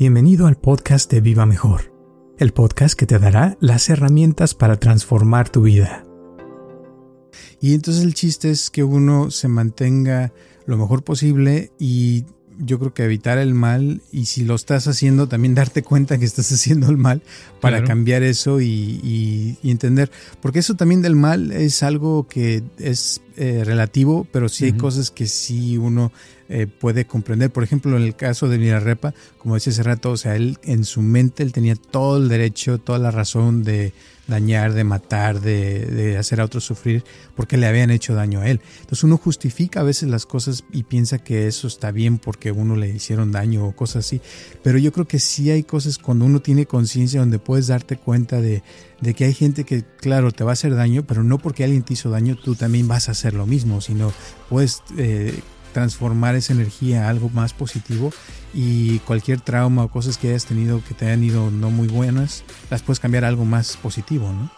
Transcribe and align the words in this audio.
Bienvenido 0.00 0.46
al 0.46 0.56
podcast 0.56 1.10
de 1.12 1.20
Viva 1.20 1.44
Mejor, 1.44 1.92
el 2.38 2.52
podcast 2.54 2.98
que 2.98 3.04
te 3.04 3.18
dará 3.18 3.58
las 3.60 3.90
herramientas 3.90 4.54
para 4.54 4.78
transformar 4.80 5.50
tu 5.50 5.60
vida. 5.60 6.06
Y 7.60 7.74
entonces 7.74 8.02
el 8.02 8.14
chiste 8.14 8.50
es 8.50 8.70
que 8.70 8.82
uno 8.82 9.30
se 9.30 9.48
mantenga 9.48 10.32
lo 10.64 10.78
mejor 10.78 11.04
posible 11.04 11.70
y 11.78 12.24
yo 12.58 12.78
creo 12.78 12.94
que 12.94 13.04
evitar 13.04 13.36
el 13.36 13.52
mal 13.52 14.00
y 14.10 14.24
si 14.24 14.44
lo 14.46 14.54
estás 14.54 14.86
haciendo 14.88 15.28
también 15.28 15.54
darte 15.54 15.82
cuenta 15.82 16.16
que 16.16 16.24
estás 16.24 16.50
haciendo 16.50 16.88
el 16.88 16.96
mal 16.96 17.22
para 17.60 17.76
Claro. 17.78 17.88
cambiar 17.88 18.22
eso 18.22 18.60
y, 18.62 19.00
y- 19.04 19.58
y 19.62 19.70
entender. 19.70 20.10
Porque 20.40 20.60
eso 20.60 20.76
también 20.76 21.02
del 21.02 21.14
mal 21.16 21.52
es 21.52 21.82
algo 21.82 22.26
que 22.26 22.62
es 22.78 23.20
eh, 23.42 23.64
relativo, 23.64 24.26
pero 24.30 24.50
sí 24.50 24.66
hay 24.66 24.74
cosas 24.74 25.10
que 25.10 25.26
sí 25.26 25.78
uno 25.78 26.12
eh, 26.50 26.66
puede 26.66 27.06
comprender. 27.06 27.50
Por 27.50 27.64
ejemplo, 27.64 27.96
en 27.96 28.02
el 28.02 28.14
caso 28.14 28.50
de 28.50 28.58
Mirarepa, 28.58 29.14
como 29.38 29.54
decía 29.54 29.72
hace 29.72 29.82
rato, 29.82 30.10
o 30.10 30.18
sea, 30.18 30.36
él 30.36 30.58
en 30.62 30.84
su 30.84 31.00
mente 31.00 31.42
él 31.42 31.50
tenía 31.50 31.74
todo 31.74 32.18
el 32.18 32.28
derecho, 32.28 32.76
toda 32.76 32.98
la 32.98 33.10
razón 33.10 33.64
de 33.64 33.94
dañar, 34.26 34.74
de 34.74 34.84
matar, 34.84 35.40
de, 35.40 35.86
de 35.86 36.18
hacer 36.18 36.38
a 36.38 36.44
otros 36.44 36.64
sufrir, 36.64 37.02
porque 37.34 37.56
le 37.56 37.66
habían 37.66 37.90
hecho 37.90 38.14
daño 38.14 38.40
a 38.40 38.48
él. 38.50 38.60
Entonces 38.80 39.04
uno 39.04 39.16
justifica 39.16 39.80
a 39.80 39.84
veces 39.84 40.10
las 40.10 40.26
cosas 40.26 40.64
y 40.70 40.82
piensa 40.82 41.16
que 41.16 41.46
eso 41.46 41.66
está 41.66 41.92
bien 41.92 42.18
porque 42.18 42.52
uno 42.52 42.76
le 42.76 42.90
hicieron 42.90 43.32
daño 43.32 43.64
o 43.64 43.72
cosas 43.72 44.04
así. 44.04 44.20
Pero 44.62 44.76
yo 44.76 44.92
creo 44.92 45.08
que 45.08 45.18
sí 45.18 45.50
hay 45.50 45.62
cosas 45.62 45.96
cuando 45.96 46.26
uno 46.26 46.40
tiene 46.42 46.66
conciencia 46.66 47.20
donde 47.20 47.38
puedes 47.38 47.68
darte 47.68 47.96
cuenta 47.96 48.42
de, 48.42 48.62
de 49.00 49.14
que 49.14 49.24
hay 49.24 49.34
gente 49.34 49.64
que, 49.64 49.84
claro, 50.00 50.32
te 50.32 50.44
va 50.44 50.50
a 50.50 50.52
hacer 50.52 50.74
daño, 50.74 51.04
pero 51.06 51.22
no 51.22 51.38
porque 51.38 51.64
alguien 51.64 51.82
te 51.82 51.94
hizo 51.94 52.10
daño, 52.10 52.36
tú 52.36 52.54
también 52.54 52.88
vas 52.88 53.08
a 53.08 53.12
hacer 53.12 53.34
lo 53.34 53.46
mismo, 53.46 53.80
sino 53.80 54.12
puedes 54.48 54.82
eh, 54.98 55.40
transformar 55.72 56.34
esa 56.34 56.52
energía 56.52 57.06
a 57.06 57.08
algo 57.08 57.28
más 57.30 57.54
positivo 57.54 58.12
y 58.52 58.98
cualquier 59.00 59.40
trauma 59.40 59.84
o 59.84 59.88
cosas 59.88 60.18
que 60.18 60.28
hayas 60.28 60.46
tenido 60.46 60.82
que 60.84 60.94
te 60.94 61.06
hayan 61.06 61.24
ido 61.24 61.50
no 61.50 61.70
muy 61.70 61.88
buenas, 61.88 62.44
las 62.70 62.82
puedes 62.82 63.00
cambiar 63.00 63.24
a 63.24 63.28
algo 63.28 63.44
más 63.44 63.76
positivo, 63.76 64.32
¿no? 64.32 64.50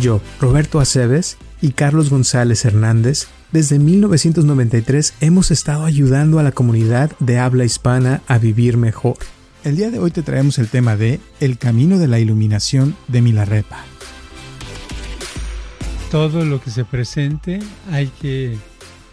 Yo, 0.00 0.20
Roberto 0.40 0.80
Aceves 0.80 1.36
y 1.60 1.72
Carlos 1.72 2.08
González 2.08 2.64
Hernández, 2.64 3.28
desde 3.52 3.78
1993 3.78 5.14
hemos 5.20 5.50
estado 5.50 5.84
ayudando 5.84 6.38
a 6.38 6.42
la 6.42 6.52
comunidad 6.52 7.12
de 7.18 7.38
habla 7.38 7.64
hispana 7.64 8.22
a 8.26 8.38
vivir 8.38 8.78
mejor. 8.78 9.16
El 9.64 9.76
día 9.76 9.92
de 9.92 10.00
hoy 10.00 10.10
te 10.10 10.22
traemos 10.22 10.58
el 10.58 10.66
tema 10.66 10.96
de 10.96 11.20
El 11.38 11.56
camino 11.56 11.96
de 12.00 12.08
la 12.08 12.18
iluminación 12.18 12.96
de 13.06 13.22
Milarepa. 13.22 13.84
Todo 16.10 16.44
lo 16.44 16.60
que 16.60 16.70
se 16.70 16.84
presente 16.84 17.60
hay 17.92 18.08
que, 18.20 18.56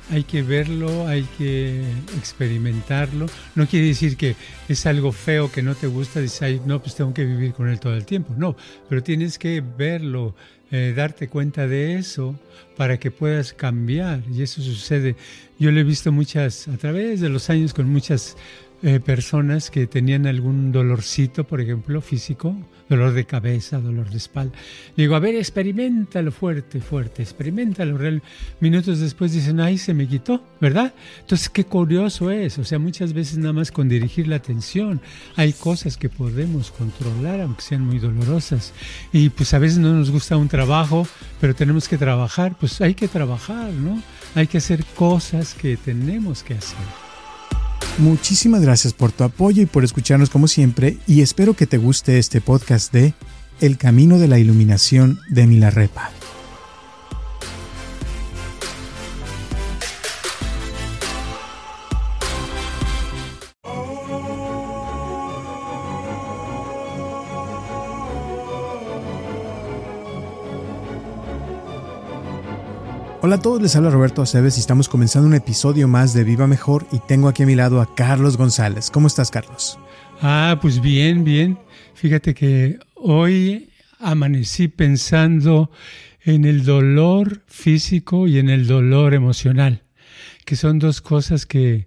hay 0.09 0.23
que 0.23 0.41
verlo, 0.41 1.07
hay 1.07 1.27
que 1.37 1.83
experimentarlo. 2.17 3.27
No 3.53 3.67
quiere 3.67 3.85
decir 3.85 4.17
que 4.17 4.35
es 4.67 4.87
algo 4.87 5.11
feo 5.11 5.51
que 5.51 5.61
no 5.61 5.75
te 5.75 5.85
gusta, 5.85 6.19
dices, 6.19 6.41
"Ay, 6.41 6.59
no, 6.65 6.81
pues 6.81 6.95
tengo 6.95 7.13
que 7.13 7.25
vivir 7.25 7.53
con 7.53 7.69
él 7.69 7.79
todo 7.79 7.93
el 7.93 8.05
tiempo. 8.05 8.33
No, 8.35 8.55
pero 8.89 9.03
tienes 9.03 9.37
que 9.37 9.61
verlo, 9.61 10.33
eh, 10.71 10.93
darte 10.95 11.27
cuenta 11.27 11.67
de 11.67 11.99
eso 11.99 12.35
para 12.75 12.99
que 12.99 13.11
puedas 13.11 13.53
cambiar. 13.53 14.23
Y 14.33 14.41
eso 14.41 14.63
sucede. 14.63 15.15
Yo 15.59 15.69
lo 15.71 15.79
he 15.79 15.83
visto 15.83 16.11
muchas, 16.11 16.67
a 16.67 16.77
través 16.77 17.21
de 17.21 17.29
los 17.29 17.51
años, 17.51 17.73
con 17.73 17.87
muchas 17.87 18.35
eh, 18.81 19.01
personas 19.01 19.69
que 19.69 19.87
tenían 19.87 20.25
algún 20.25 20.71
dolorcito, 20.71 21.43
por 21.43 21.59
ejemplo, 21.59 21.99
físico, 21.99 22.55
dolor 22.87 23.11
de 23.11 23.25
cabeza, 23.25 23.77
dolor 23.77 24.09
de 24.09 24.17
espalda. 24.17 24.57
Digo, 24.95 25.15
a 25.15 25.19
ver, 25.19 25.35
experimentalo 25.35 26.31
fuerte, 26.31 26.79
fuerte, 26.79 27.21
experimentalo. 27.21 27.97
Real. 27.97 28.23
Minutos 28.61 28.99
después 28.99 29.33
dicen, 29.33 29.59
ay, 29.59 29.77
se 29.77 29.93
me 29.93 30.07
quitó, 30.07 30.43
¿verdad? 30.61 30.93
Entonces, 31.19 31.49
qué 31.49 31.65
curioso 31.65 32.31
es. 32.31 32.57
O 32.57 32.63
sea, 32.63 32.79
muchas 32.79 33.11
veces 33.11 33.37
nada 33.37 33.51
más 33.51 33.71
con 33.71 33.89
dirigir 33.89 34.29
la 34.29 34.37
atención 34.37 35.01
hay 35.35 35.51
cosas 35.51 35.97
que 35.97 36.07
podemos 36.07 36.71
controlar, 36.71 37.41
aunque 37.41 37.61
sean 37.61 37.81
muy 37.81 37.99
dolorosas. 37.99 38.73
Y 39.11 39.29
pues 39.29 39.53
a 39.53 39.59
veces 39.59 39.79
no 39.79 39.93
nos 39.93 40.09
gusta 40.09 40.37
un 40.37 40.47
trabajo, 40.47 41.05
pero 41.41 41.53
tenemos 41.53 41.89
que 41.89 41.97
trabajar. 41.97 42.55
Pues 42.57 42.79
hay 42.79 42.93
que 42.93 43.09
trabajar, 43.09 43.73
¿no? 43.73 44.01
Hay 44.35 44.47
que 44.47 44.59
hacer 44.59 44.85
cosas 44.95 45.53
que 45.53 45.75
tenemos 45.75 46.43
que 46.43 46.53
hacer. 46.53 47.08
Muchísimas 47.97 48.61
gracias 48.61 48.93
por 48.93 49.11
tu 49.11 49.23
apoyo 49.23 49.61
y 49.61 49.65
por 49.65 49.83
escucharnos 49.83 50.29
como 50.29 50.47
siempre 50.47 50.97
y 51.07 51.21
espero 51.21 51.53
que 51.53 51.67
te 51.67 51.77
guste 51.77 52.17
este 52.17 52.39
podcast 52.39 52.93
de 52.93 53.13
El 53.59 53.77
camino 53.77 54.19
de 54.19 54.27
la 54.27 54.39
iluminación 54.39 55.19
de 55.29 55.47
Milarepa. 55.47 56.11
Hola 73.29 73.35
a 73.35 73.41
todos, 73.43 73.61
les 73.61 73.75
habla 73.75 73.91
Roberto 73.91 74.23
Aceves 74.23 74.57
y 74.57 74.59
estamos 74.59 74.89
comenzando 74.89 75.27
un 75.27 75.35
episodio 75.35 75.87
más 75.87 76.15
de 76.15 76.23
Viva 76.23 76.47
Mejor 76.47 76.87
y 76.91 76.97
tengo 76.97 77.27
aquí 77.27 77.43
a 77.43 77.45
mi 77.45 77.53
lado 77.53 77.79
a 77.79 77.93
Carlos 77.93 78.37
González. 78.37 78.89
¿Cómo 78.89 79.05
estás, 79.05 79.29
Carlos? 79.29 79.77
Ah, 80.19 80.57
pues 80.59 80.81
bien, 80.81 81.23
bien. 81.23 81.59
Fíjate 81.93 82.33
que 82.33 82.79
hoy 82.95 83.69
amanecí 83.99 84.67
pensando 84.67 85.69
en 86.23 86.43
el 86.43 86.65
dolor 86.65 87.43
físico 87.45 88.25
y 88.25 88.39
en 88.39 88.49
el 88.49 88.65
dolor 88.65 89.13
emocional, 89.13 89.83
que 90.43 90.55
son 90.55 90.79
dos 90.79 90.99
cosas 90.99 91.45
que 91.45 91.85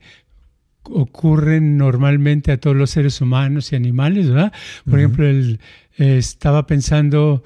ocurren 0.85 1.77
normalmente 1.77 2.53
a 2.53 2.61
todos 2.61 2.77
los 2.77 2.91
seres 2.91 3.21
humanos 3.21 3.73
y 3.73 3.75
animales, 3.75 4.29
¿verdad? 4.29 4.53
Por 4.89 5.01
ejemplo, 5.01 5.27
el, 5.27 5.59
eh, 5.99 6.19
estaba 6.19 6.69
pensando 6.69 7.43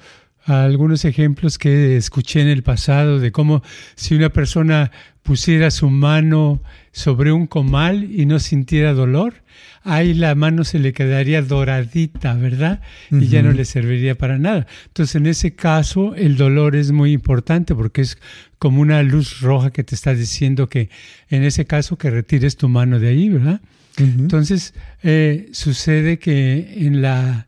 algunos 0.47 1.05
ejemplos 1.05 1.57
que 1.57 1.97
escuché 1.97 2.41
en 2.41 2.47
el 2.47 2.63
pasado 2.63 3.19
de 3.19 3.31
cómo 3.31 3.63
si 3.95 4.15
una 4.15 4.29
persona 4.29 4.91
pusiera 5.21 5.71
su 5.71 5.89
mano 5.89 6.63
sobre 6.93 7.33
un 7.33 7.47
comal 7.47 8.09
y 8.09 8.25
no 8.25 8.39
sintiera 8.39 8.93
dolor, 8.93 9.43
ahí 9.83 10.13
la 10.13 10.35
mano 10.35 10.63
se 10.63 10.79
le 10.79 10.93
quedaría 10.93 11.41
doradita, 11.41 12.33
¿verdad? 12.35 12.81
Y 13.11 13.27
ya 13.27 13.41
no 13.41 13.51
le 13.51 13.65
serviría 13.65 14.15
para 14.15 14.37
nada. 14.37 14.67
Entonces, 14.85 15.15
en 15.15 15.27
ese 15.27 15.53
caso, 15.53 16.15
el 16.15 16.37
dolor 16.37 16.77
es 16.77 16.93
muy 16.93 17.11
importante 17.11 17.75
porque 17.75 18.01
es 18.01 18.17
como 18.57 18.79
una 18.81 19.03
luz 19.03 19.41
roja 19.41 19.71
que 19.71 19.83
te 19.83 19.95
está 19.95 20.13
diciendo 20.13 20.69
que 20.69 20.89
en 21.29 21.43
ese 21.43 21.65
caso 21.65 21.97
que 21.97 22.09
retires 22.09 22.55
tu 22.55 22.69
mano 22.69 22.97
de 22.97 23.09
ahí, 23.09 23.27
¿verdad? 23.27 23.59
Entonces, 23.97 24.75
eh, 25.03 25.49
sucede 25.51 26.19
que 26.19 26.85
en 26.85 27.01
la, 27.01 27.47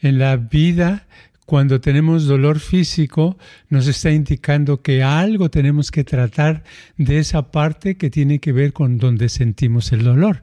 en 0.00 0.18
la 0.18 0.36
vida, 0.36 1.06
cuando 1.46 1.80
tenemos 1.80 2.26
dolor 2.26 2.58
físico, 2.58 3.36
nos 3.68 3.86
está 3.86 4.10
indicando 4.10 4.80
que 4.80 5.02
algo 5.02 5.50
tenemos 5.50 5.90
que 5.90 6.04
tratar 6.04 6.64
de 6.96 7.18
esa 7.18 7.50
parte 7.50 7.96
que 7.96 8.10
tiene 8.10 8.38
que 8.38 8.52
ver 8.52 8.72
con 8.72 8.98
donde 8.98 9.28
sentimos 9.28 9.92
el 9.92 10.04
dolor. 10.04 10.42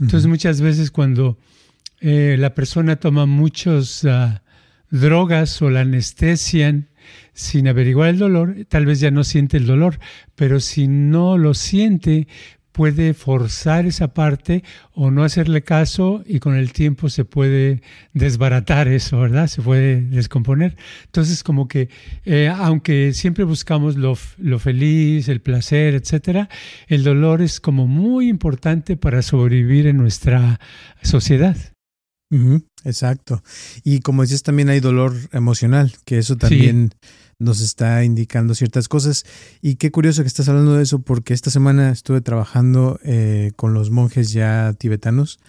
Entonces, 0.00 0.26
muchas 0.26 0.60
veces 0.60 0.90
cuando 0.90 1.38
eh, 2.00 2.36
la 2.38 2.54
persona 2.54 2.96
toma 2.96 3.26
muchas 3.26 4.06
drogas 4.90 5.62
o 5.62 5.70
la 5.70 5.80
anestesian 5.80 6.88
sin 7.32 7.66
averiguar 7.66 8.10
el 8.10 8.18
dolor, 8.18 8.56
tal 8.68 8.86
vez 8.86 9.00
ya 9.00 9.10
no 9.10 9.24
siente 9.24 9.56
el 9.56 9.66
dolor, 9.66 9.98
pero 10.34 10.60
si 10.60 10.86
no 10.86 11.38
lo 11.38 11.54
siente, 11.54 12.28
puede 12.72 13.14
forzar 13.14 13.86
esa 13.86 14.14
parte 14.14 14.64
o 14.92 15.10
no 15.10 15.24
hacerle 15.24 15.62
caso 15.62 16.22
y 16.26 16.40
con 16.40 16.56
el 16.56 16.72
tiempo 16.72 17.08
se 17.08 17.24
puede 17.24 17.82
desbaratar 18.14 18.88
eso, 18.88 19.20
¿verdad? 19.20 19.46
Se 19.46 19.62
puede 19.62 20.00
descomponer. 20.00 20.76
Entonces, 21.04 21.42
como 21.42 21.68
que, 21.68 21.88
eh, 22.24 22.48
aunque 22.54 23.12
siempre 23.12 23.44
buscamos 23.44 23.96
lo, 23.96 24.16
lo, 24.38 24.58
feliz, 24.58 25.28
el 25.28 25.40
placer, 25.40 25.94
etcétera, 25.94 26.48
el 26.88 27.04
dolor 27.04 27.42
es 27.42 27.60
como 27.60 27.86
muy 27.86 28.28
importante 28.28 28.96
para 28.96 29.22
sobrevivir 29.22 29.86
en 29.86 29.98
nuestra 29.98 30.58
sociedad. 31.02 31.71
Exacto. 32.84 33.42
Y 33.84 34.00
como 34.00 34.22
dices, 34.22 34.42
también 34.42 34.68
hay 34.68 34.80
dolor 34.80 35.14
emocional, 35.32 35.92
que 36.04 36.18
eso 36.18 36.36
también 36.36 36.90
nos 37.38 37.60
está 37.60 38.04
indicando 38.04 38.54
ciertas 38.54 38.88
cosas. 38.88 39.24
Y 39.60 39.76
qué 39.76 39.90
curioso 39.90 40.22
que 40.22 40.28
estás 40.28 40.48
hablando 40.48 40.74
de 40.74 40.82
eso, 40.82 41.00
porque 41.00 41.34
esta 41.34 41.50
semana 41.50 41.90
estuve 41.90 42.20
trabajando 42.20 42.98
eh, 43.04 43.52
con 43.56 43.74
los 43.74 43.90
monjes 43.90 44.32
ya 44.32 44.74
tibetanos. 44.78 45.40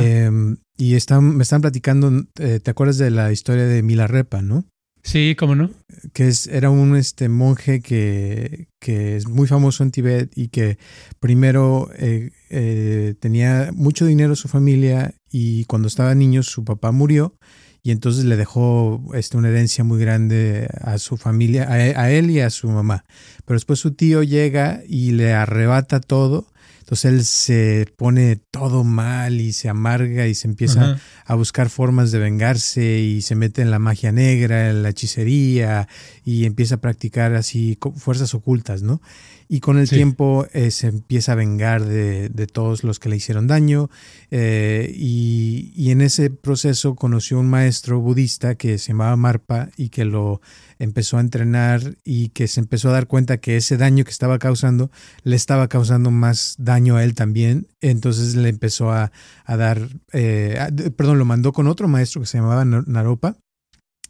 Em, 0.00 0.58
y 0.76 0.94
están, 0.94 1.36
me 1.36 1.42
están 1.42 1.62
platicando, 1.62 2.24
eh, 2.38 2.60
¿te 2.62 2.70
acuerdas 2.70 2.98
de 2.98 3.10
la 3.10 3.32
historia 3.32 3.64
de 3.64 3.82
Milarepa, 3.82 4.42
no? 4.42 4.66
Sí, 5.02 5.34
cómo 5.36 5.54
no. 5.54 5.70
Que 6.12 6.28
es, 6.28 6.46
era 6.46 6.70
un 6.70 6.96
este, 6.96 7.28
monje 7.28 7.80
que, 7.80 8.68
que 8.78 9.16
es 9.16 9.28
muy 9.28 9.48
famoso 9.48 9.82
en 9.82 9.90
Tibet 9.90 10.30
y 10.36 10.48
que 10.48 10.78
primero 11.18 11.90
eh, 11.98 12.30
eh, 12.50 13.14
tenía 13.18 13.70
mucho 13.74 14.06
dinero 14.06 14.36
su 14.36 14.48
familia 14.48 15.14
y 15.30 15.64
cuando 15.64 15.88
estaba 15.88 16.14
niño 16.14 16.42
su 16.42 16.64
papá 16.64 16.92
murió 16.92 17.36
y 17.82 17.90
entonces 17.90 18.24
le 18.24 18.36
dejó 18.36 19.02
este, 19.14 19.36
una 19.36 19.48
herencia 19.48 19.82
muy 19.82 19.98
grande 19.98 20.68
a 20.80 20.98
su 20.98 21.16
familia, 21.16 21.64
a, 21.64 21.72
a 21.72 22.10
él 22.12 22.30
y 22.30 22.38
a 22.38 22.48
su 22.50 22.70
mamá. 22.70 23.04
Pero 23.44 23.56
después 23.56 23.80
su 23.80 23.94
tío 23.94 24.22
llega 24.22 24.82
y 24.86 25.10
le 25.12 25.32
arrebata 25.32 26.00
todo 26.00 26.51
entonces 26.92 27.10
él 27.10 27.24
se 27.24 27.86
pone 27.96 28.36
todo 28.36 28.84
mal 28.84 29.40
y 29.40 29.54
se 29.54 29.70
amarga 29.70 30.26
y 30.26 30.34
se 30.34 30.46
empieza 30.46 31.00
a 31.24 31.34
buscar 31.36 31.70
formas 31.70 32.12
de 32.12 32.18
vengarse 32.18 32.98
y 32.98 33.22
se 33.22 33.34
mete 33.34 33.62
en 33.62 33.70
la 33.70 33.78
magia 33.78 34.12
negra, 34.12 34.68
en 34.68 34.82
la 34.82 34.90
hechicería 34.90 35.88
y 36.22 36.44
empieza 36.44 36.74
a 36.74 36.80
practicar 36.82 37.34
así 37.34 37.78
fuerzas 37.96 38.34
ocultas, 38.34 38.82
¿no? 38.82 39.00
Y 39.48 39.60
con 39.60 39.78
el 39.78 39.88
tiempo 39.88 40.46
eh, 40.52 40.70
se 40.70 40.88
empieza 40.88 41.32
a 41.32 41.34
vengar 41.34 41.82
de, 41.84 42.28
todos 42.52 42.84
los 42.84 42.98
que 42.98 43.08
le 43.08 43.16
hicieron 43.16 43.46
daño 43.46 43.88
eh, 44.30 44.92
y, 44.94 45.72
y, 45.74 45.92
en 45.92 46.02
ese 46.02 46.28
proceso 46.28 46.94
conoció 46.94 47.38
un 47.38 47.48
maestro 47.48 48.00
budista 48.00 48.54
que 48.54 48.76
se 48.76 48.88
llamaba 48.88 49.16
Marpa 49.16 49.70
y 49.76 49.88
que 49.88 50.04
lo 50.04 50.40
empezó 50.82 51.18
a 51.18 51.20
entrenar 51.20 51.96
y 52.04 52.30
que 52.30 52.48
se 52.48 52.58
empezó 52.58 52.88
a 52.88 52.92
dar 52.92 53.06
cuenta 53.06 53.38
que 53.38 53.56
ese 53.56 53.76
daño 53.76 54.04
que 54.04 54.10
estaba 54.10 54.38
causando 54.40 54.90
le 55.22 55.36
estaba 55.36 55.68
causando 55.68 56.10
más 56.10 56.56
daño 56.58 56.96
a 56.96 57.04
él 57.04 57.14
también. 57.14 57.68
Entonces 57.80 58.34
le 58.34 58.48
empezó 58.48 58.90
a, 58.90 59.12
dar, 59.46 59.88
eh, 60.12 60.58
perdón, 60.96 61.18
lo 61.18 61.24
mandó 61.24 61.52
con 61.52 61.68
otro 61.68 61.86
maestro 61.86 62.20
que 62.20 62.26
se 62.26 62.38
llamaba 62.38 62.64
Naropa 62.64 63.36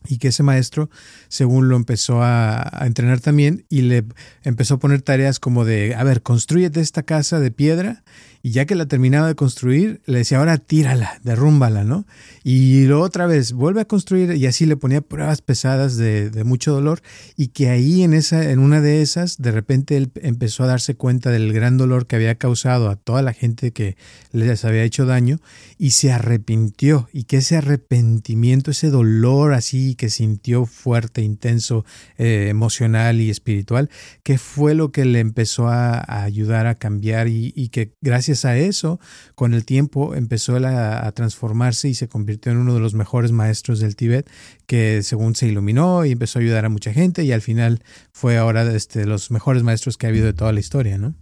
y 0.07 0.19
que 0.19 0.29
ese 0.29 0.43
maestro, 0.43 0.91
según 1.29 1.69
lo 1.69 1.77
empezó 1.77 2.23
a, 2.23 2.83
entrenar 2.83 3.21
también 3.21 3.65
y 3.69 3.83
le 3.83 4.05
empezó 4.43 4.75
a 4.75 4.79
poner 4.79 5.03
tareas 5.03 5.39
como 5.39 5.65
de, 5.65 5.95
a 5.95 6.05
ver, 6.05 6.23
construyete 6.23 6.81
esta 6.81 7.03
casa 7.03 7.41
de 7.41 7.51
piedra 7.51 8.03
y 8.45 8.51
ya 8.51 8.65
que 8.65 8.75
la 8.75 8.87
terminaba 8.87 9.29
de 9.29 9.37
construir, 9.37 10.03
le 10.05 10.19
decía, 10.19 10.39
ahora 10.39 10.59
tírala, 10.59 11.21
derrúmbala, 11.23 11.85
¿no? 11.85 12.07
Y 12.43 12.87
luego 12.87 13.05
otra 13.05 13.27
vez, 13.27 13.53
vuelve 13.53 13.81
a 13.81 13.85
construir 13.85 14.35
y 14.35 14.47
así 14.47 14.67
le 14.67 14.77
ponía 14.77 15.01
pruebas 15.01 15.43
pesadas 15.43 15.97
de, 15.97 16.29
de, 16.29 16.43
mucho 16.43 16.73
dolor 16.73 17.03
y 17.37 17.49
que 17.49 17.69
ahí 17.69 18.03
en, 18.03 18.15
esa, 18.15 18.51
en 18.51 18.59
una 18.59 18.81
de 18.81 19.01
esas, 19.01 19.41
de 19.41 19.53
repente 19.53 19.97
él 19.97 20.11
empezó 20.17 20.65
a 20.65 20.67
darse 20.67 20.97
cuenta 20.97 21.31
del 21.31 21.53
gran 21.53 21.79
dolor 21.79 22.07
que 22.07 22.17
había 22.17 22.35
causado 22.35 22.91
a 22.91 22.97
toda 22.97 23.23
la 23.23 23.33
gente 23.33 23.71
que 23.71 23.97
les 24.33 24.65
había 24.65 24.83
hecho 24.83 25.07
daño 25.07 25.39
y 25.79 25.91
se 25.91 26.11
arrepintió 26.11 27.09
y 27.13 27.25
que 27.25 27.37
ese 27.39 27.57
arrepentimiento, 27.57 28.73
ese 28.73 28.91
dolor 28.91 29.55
así 29.55 29.92
que 29.95 30.11
sintió 30.11 30.67
fuerte, 30.67 31.23
intenso, 31.23 31.85
eh, 32.19 32.47
emocional 32.49 33.21
y 33.21 33.31
espiritual, 33.31 33.91
que 34.23 34.39
fue 34.39 34.75
lo 34.75 34.93
que 34.93 35.05
le 35.05 35.21
empezó 35.21 35.69
a, 35.69 36.25
ayudar 36.25 36.67
a 36.67 36.75
cambiar 36.77 37.29
y, 37.29 37.53
que 37.69 37.95
gracias 38.01 38.45
a 38.45 38.57
eso, 38.57 39.01
con 39.35 39.55
el 39.55 39.65
tiempo 39.65 40.15
empezó 40.15 40.57
a, 40.57 41.07
a, 41.07 41.13
transformarse 41.13 41.89
y 41.89 41.95
se 41.95 42.09
convirtió 42.09 42.53
en 42.53 42.59
uno 42.59 42.75
de 42.75 42.81
los 42.81 42.95
mejores 42.95 43.33
maestros 43.33 43.81
del 43.81 43.97
Tíbet, 43.97 44.29
que 44.67 45.03
según 45.03 45.35
se 45.35 45.47
iluminó 45.47 46.05
y 46.05 46.13
empezó 46.13 46.39
a 46.39 46.43
ayudar 46.43 46.65
a 46.65 46.69
mucha 46.69 46.93
gente 46.93 47.25
y 47.25 47.33
al 47.33 47.43
final 47.43 47.83
fue 48.13 48.39
ahora 48.39 48.63
este, 48.75 49.07
los 49.07 49.31
mejores 49.31 49.63
maestros 49.63 49.97
que 49.97 50.07
ha 50.07 50.11
habido 50.11 50.27
de 50.27 50.33
toda 50.33 50.53
la 50.53 50.61
historia, 50.61 50.99
¿no? 50.99 51.15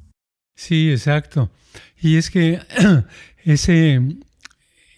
Sí, 0.56 0.90
exacto. 0.90 1.50
Y 2.00 2.16
es 2.16 2.30
que 2.30 2.60
ese, 3.44 4.00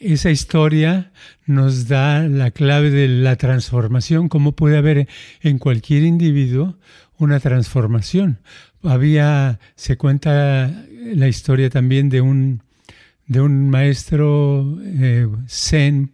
esa 0.02 0.30
historia 0.30 1.12
nos 1.46 1.88
da 1.88 2.22
la 2.22 2.50
clave 2.50 2.90
de 2.90 3.08
la 3.08 3.36
transformación, 3.36 4.28
cómo 4.28 4.52
puede 4.52 4.76
haber 4.76 5.08
en 5.40 5.58
cualquier 5.58 6.02
individuo 6.02 6.76
una 7.18 7.40
transformación. 7.40 8.38
Había, 8.82 9.60
se 9.76 9.96
cuenta 9.96 10.84
la 11.14 11.28
historia 11.28 11.70
también 11.70 12.08
de 12.08 12.20
un, 12.20 12.62
de 13.26 13.40
un 13.40 13.70
maestro 13.70 14.78
eh, 14.84 15.28
zen 15.48 16.12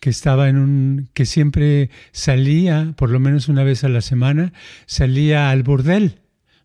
que 0.00 0.10
estaba 0.10 0.48
en 0.48 0.56
un 0.56 1.08
que 1.14 1.26
siempre 1.26 1.90
salía 2.10 2.94
por 2.96 3.10
lo 3.10 3.20
menos 3.20 3.48
una 3.48 3.64
vez 3.64 3.84
a 3.84 3.90
la 3.90 4.00
semana 4.00 4.54
salía 4.86 5.50
al 5.50 5.62
bordel 5.62 6.20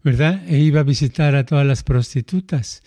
verdad 0.06 0.42
e 0.48 0.60
iba 0.60 0.82
a 0.82 0.84
visitar 0.84 1.36
a 1.36 1.46
todas 1.46 1.66
las 1.66 1.82
prostitutas. 1.82 2.84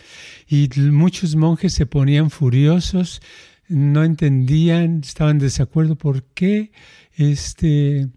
Y 0.48 0.70
muchos 0.76 1.34
monjes 1.34 1.74
se 1.74 1.84
ponían 1.84 2.30
furiosos 2.30 3.20
no 3.68 4.04
entendían 4.04 5.00
estaban 5.04 5.36
en 5.36 5.40
desacuerdo 5.40 5.96
por 5.96 6.22
qué 6.34 6.72
este 7.16 8.08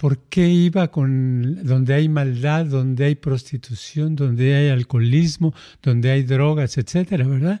¿Por 0.00 0.16
qué 0.30 0.48
iba 0.48 0.90
con 0.90 1.62
donde 1.62 1.92
hay 1.92 2.08
maldad, 2.08 2.64
donde 2.64 3.04
hay 3.04 3.16
prostitución, 3.16 4.16
donde 4.16 4.54
hay 4.54 4.70
alcoholismo, 4.70 5.52
donde 5.82 6.10
hay 6.10 6.22
drogas, 6.22 6.78
etcétera, 6.78 7.26
verdad? 7.26 7.60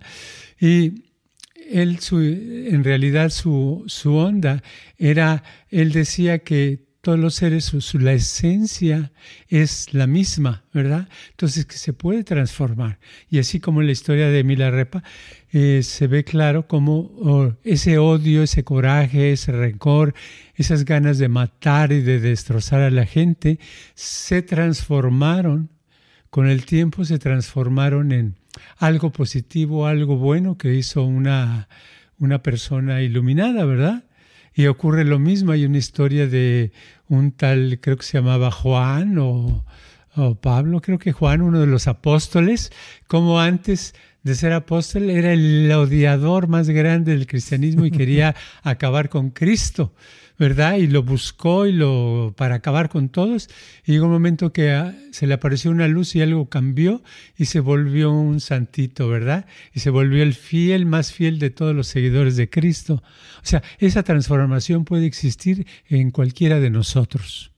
Y 0.58 1.02
él, 1.70 1.98
su, 1.98 2.18
en 2.20 2.82
realidad, 2.82 3.28
su, 3.28 3.84
su 3.88 4.14
onda 4.14 4.62
era, 4.96 5.42
él 5.68 5.92
decía 5.92 6.38
que 6.38 6.86
todos 7.00 7.18
los 7.18 7.34
seres, 7.34 7.64
su, 7.64 7.98
la 7.98 8.12
esencia 8.12 9.12
es 9.48 9.92
la 9.94 10.06
misma, 10.06 10.64
¿verdad? 10.72 11.08
Entonces 11.30 11.66
que 11.66 11.76
se 11.76 11.92
puede 11.92 12.24
transformar. 12.24 12.98
Y 13.28 13.38
así 13.38 13.60
como 13.60 13.80
en 13.80 13.86
la 13.86 13.92
historia 13.92 14.28
de 14.28 14.44
Milarepa, 14.44 15.02
eh, 15.52 15.82
se 15.82 16.06
ve 16.06 16.24
claro 16.24 16.68
cómo 16.68 17.10
oh, 17.20 17.52
ese 17.64 17.98
odio, 17.98 18.42
ese 18.42 18.62
coraje, 18.62 19.32
ese 19.32 19.52
rencor, 19.52 20.14
esas 20.54 20.84
ganas 20.84 21.18
de 21.18 21.28
matar 21.28 21.92
y 21.92 22.00
de 22.02 22.20
destrozar 22.20 22.80
a 22.82 22.90
la 22.90 23.06
gente, 23.06 23.58
se 23.94 24.42
transformaron, 24.42 25.70
con 26.30 26.48
el 26.48 26.64
tiempo 26.64 27.04
se 27.04 27.18
transformaron 27.18 28.12
en 28.12 28.36
algo 28.78 29.10
positivo, 29.10 29.86
algo 29.86 30.16
bueno 30.16 30.56
que 30.56 30.74
hizo 30.74 31.02
una, 31.02 31.68
una 32.18 32.42
persona 32.42 33.02
iluminada, 33.02 33.64
¿verdad? 33.64 34.04
Y 34.54 34.66
ocurre 34.66 35.04
lo 35.04 35.18
mismo, 35.18 35.52
hay 35.52 35.64
una 35.64 35.78
historia 35.78 36.26
de 36.26 36.72
un 37.08 37.32
tal, 37.32 37.78
creo 37.80 37.96
que 37.96 38.04
se 38.04 38.18
llamaba 38.18 38.50
Juan 38.50 39.18
o, 39.18 39.64
Pablo, 40.42 40.82
creo 40.82 40.98
que 40.98 41.12
Juan, 41.12 41.40
uno 41.40 41.60
de 41.60 41.66
los 41.66 41.86
apóstoles, 41.88 42.72
como 43.06 43.40
antes 43.40 43.94
de 44.22 44.34
ser 44.34 44.52
apóstol 44.52 45.10
era 45.10 45.32
el 45.32 45.70
odiador 45.72 46.48
más 46.48 46.68
grande 46.68 47.12
del 47.12 47.26
cristianismo 47.26 47.86
y 47.86 47.90
quería 47.90 48.34
acabar 48.62 49.08
con 49.08 49.30
Cristo. 49.30 49.92
¿verdad? 50.40 50.76
Y 50.78 50.86
lo 50.86 51.02
buscó 51.02 51.66
y 51.66 51.72
lo 51.72 52.32
para 52.34 52.54
acabar 52.54 52.88
con 52.88 53.10
todos. 53.10 53.50
Y 53.84 53.92
llegó 53.92 54.06
un 54.06 54.12
momento 54.12 54.54
que 54.54 54.70
ah, 54.70 54.94
se 55.12 55.26
le 55.26 55.34
apareció 55.34 55.70
una 55.70 55.86
luz 55.86 56.16
y 56.16 56.22
algo 56.22 56.48
cambió 56.48 57.02
y 57.36 57.44
se 57.44 57.60
volvió 57.60 58.10
un 58.10 58.40
santito, 58.40 59.06
¿verdad? 59.06 59.44
Y 59.74 59.80
se 59.80 59.90
volvió 59.90 60.22
el 60.22 60.32
fiel, 60.32 60.86
más 60.86 61.12
fiel 61.12 61.38
de 61.38 61.50
todos 61.50 61.76
los 61.76 61.88
seguidores 61.88 62.36
de 62.36 62.48
Cristo. 62.48 63.02
O 63.42 63.46
sea, 63.46 63.62
esa 63.80 64.02
transformación 64.02 64.86
puede 64.86 65.04
existir 65.04 65.66
en 65.90 66.10
cualquiera 66.10 66.58
de 66.58 66.70
nosotros. 66.70 67.49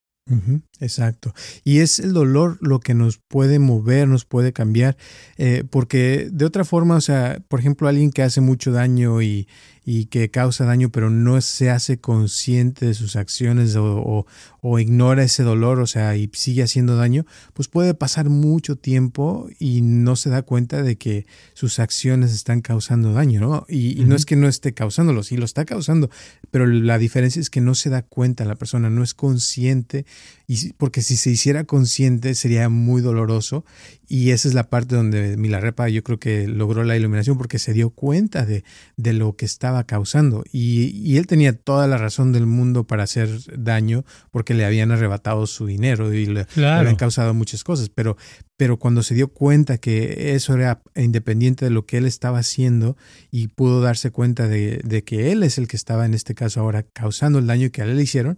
Exacto. 0.80 1.34
Y 1.64 1.78
es 1.78 1.98
el 1.98 2.12
dolor 2.12 2.58
lo 2.60 2.80
que 2.80 2.94
nos 2.94 3.18
puede 3.18 3.58
mover, 3.58 4.08
nos 4.08 4.24
puede 4.24 4.52
cambiar, 4.52 4.96
eh, 5.36 5.64
porque 5.68 6.28
de 6.32 6.44
otra 6.44 6.64
forma, 6.64 6.96
o 6.96 7.00
sea, 7.00 7.42
por 7.48 7.60
ejemplo, 7.60 7.88
alguien 7.88 8.10
que 8.10 8.22
hace 8.22 8.40
mucho 8.40 8.72
daño 8.72 9.22
y, 9.22 9.48
y 9.84 10.06
que 10.06 10.30
causa 10.30 10.64
daño, 10.64 10.90
pero 10.90 11.10
no 11.10 11.40
se 11.40 11.70
hace 11.70 11.98
consciente 11.98 12.86
de 12.86 12.94
sus 12.94 13.16
acciones 13.16 13.74
o, 13.74 14.26
o, 14.60 14.78
ignora 14.78 15.24
ese 15.24 15.42
dolor, 15.42 15.80
o 15.80 15.86
sea, 15.86 16.16
y 16.16 16.30
sigue 16.32 16.62
haciendo 16.62 16.96
daño, 16.96 17.26
pues 17.52 17.66
puede 17.66 17.94
pasar 17.94 18.28
mucho 18.28 18.76
tiempo 18.76 19.48
y 19.58 19.82
no 19.82 20.14
se 20.14 20.30
da 20.30 20.42
cuenta 20.42 20.82
de 20.82 20.96
que 20.96 21.26
sus 21.54 21.80
acciones 21.80 22.32
están 22.32 22.60
causando 22.60 23.12
daño, 23.12 23.40
¿no? 23.40 23.66
Y, 23.68 24.04
no 24.04 24.14
es 24.14 24.24
que 24.24 24.36
no 24.36 24.48
esté 24.48 24.72
causándolo, 24.72 25.22
sí 25.22 25.36
lo 25.36 25.44
está 25.44 25.64
causando, 25.64 26.10
pero 26.50 26.66
la 26.66 26.98
diferencia 26.98 27.40
es 27.40 27.50
que 27.50 27.60
no 27.60 27.74
se 27.74 27.90
da 27.90 28.02
cuenta 28.02 28.44
la 28.44 28.54
persona, 28.54 28.88
no 28.88 29.02
es 29.02 29.14
consciente, 29.14 30.06
y 30.46 30.72
porque 30.74 31.02
si 31.02 31.16
se 31.16 31.30
hiciera 31.30 31.64
consciente 31.64 32.34
sería 32.34 32.68
muy 32.68 33.02
doloroso 33.02 33.64
y 34.12 34.32
esa 34.32 34.46
es 34.46 34.52
la 34.52 34.68
parte 34.68 34.94
donde 34.94 35.38
Milarepa 35.38 35.88
yo 35.88 36.02
creo 36.02 36.20
que 36.20 36.46
logró 36.46 36.84
la 36.84 36.98
iluminación 36.98 37.38
porque 37.38 37.58
se 37.58 37.72
dio 37.72 37.88
cuenta 37.88 38.44
de, 38.44 38.62
de 38.98 39.14
lo 39.14 39.36
que 39.36 39.46
estaba 39.46 39.84
causando. 39.84 40.44
Y, 40.52 40.88
y, 41.02 41.16
él 41.16 41.26
tenía 41.26 41.54
toda 41.54 41.86
la 41.86 41.96
razón 41.96 42.30
del 42.30 42.44
mundo 42.44 42.86
para 42.86 43.04
hacer 43.04 43.30
daño 43.56 44.04
porque 44.30 44.52
le 44.52 44.66
habían 44.66 44.92
arrebatado 44.92 45.46
su 45.46 45.64
dinero 45.64 46.12
y 46.12 46.26
le, 46.26 46.46
le 46.56 46.66
habían 46.66 46.96
causado 46.96 47.32
muchas 47.32 47.64
cosas. 47.64 47.88
Pero, 47.88 48.18
pero 48.58 48.78
cuando 48.78 49.02
se 49.02 49.14
dio 49.14 49.28
cuenta 49.28 49.78
que 49.78 50.34
eso 50.34 50.52
era 50.52 50.82
independiente 50.94 51.64
de 51.64 51.70
lo 51.70 51.86
que 51.86 51.96
él 51.96 52.04
estaba 52.04 52.40
haciendo 52.40 52.98
y 53.30 53.48
pudo 53.48 53.80
darse 53.80 54.10
cuenta 54.10 54.46
de, 54.46 54.82
de 54.84 55.04
que 55.04 55.32
él 55.32 55.42
es 55.42 55.56
el 55.56 55.68
que 55.68 55.76
estaba 55.78 56.04
en 56.04 56.12
este 56.12 56.34
caso 56.34 56.60
ahora 56.60 56.82
causando 56.82 57.38
el 57.38 57.46
daño 57.46 57.70
que 57.70 57.80
a 57.80 57.86
él 57.86 57.96
le 57.96 58.02
hicieron, 58.02 58.36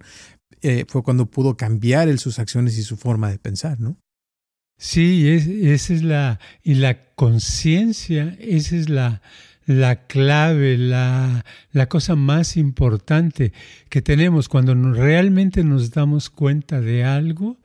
eh, 0.63 0.85
fue 0.87 1.03
cuando 1.03 1.27
pudo 1.27 1.57
cambiar 1.57 2.09
él 2.09 2.21
sus 2.21 2.39
acciones 2.39 2.79
y 2.79 2.85
su 2.85 2.97
forma 2.97 3.29
de 3.29 3.41
pensar, 3.41 3.81
¿no? 3.81 3.99
Sí, 4.77 5.29
es, 5.29 5.47
esa 5.47 5.95
es 5.95 6.03
la, 6.03 6.41
y 6.63 6.75
la 6.75 7.05
conciencia, 7.15 8.37
esa 8.41 8.77
es 8.77 8.89
la, 8.89 9.23
la 9.67 10.07
clave, 10.07 10.77
la, 10.77 11.45
la, 11.73 11.89
cosa 11.89 12.17
más 12.17 12.57
importante 12.57 13.53
que 13.89 14.03
tenemos. 14.03 14.49
Cuando 14.49 14.75
realmente 14.75 15.65
nos 15.65 15.91
damos 15.93 16.29
cuenta 16.29 16.81
de 16.81 17.05
algo, 17.05 17.59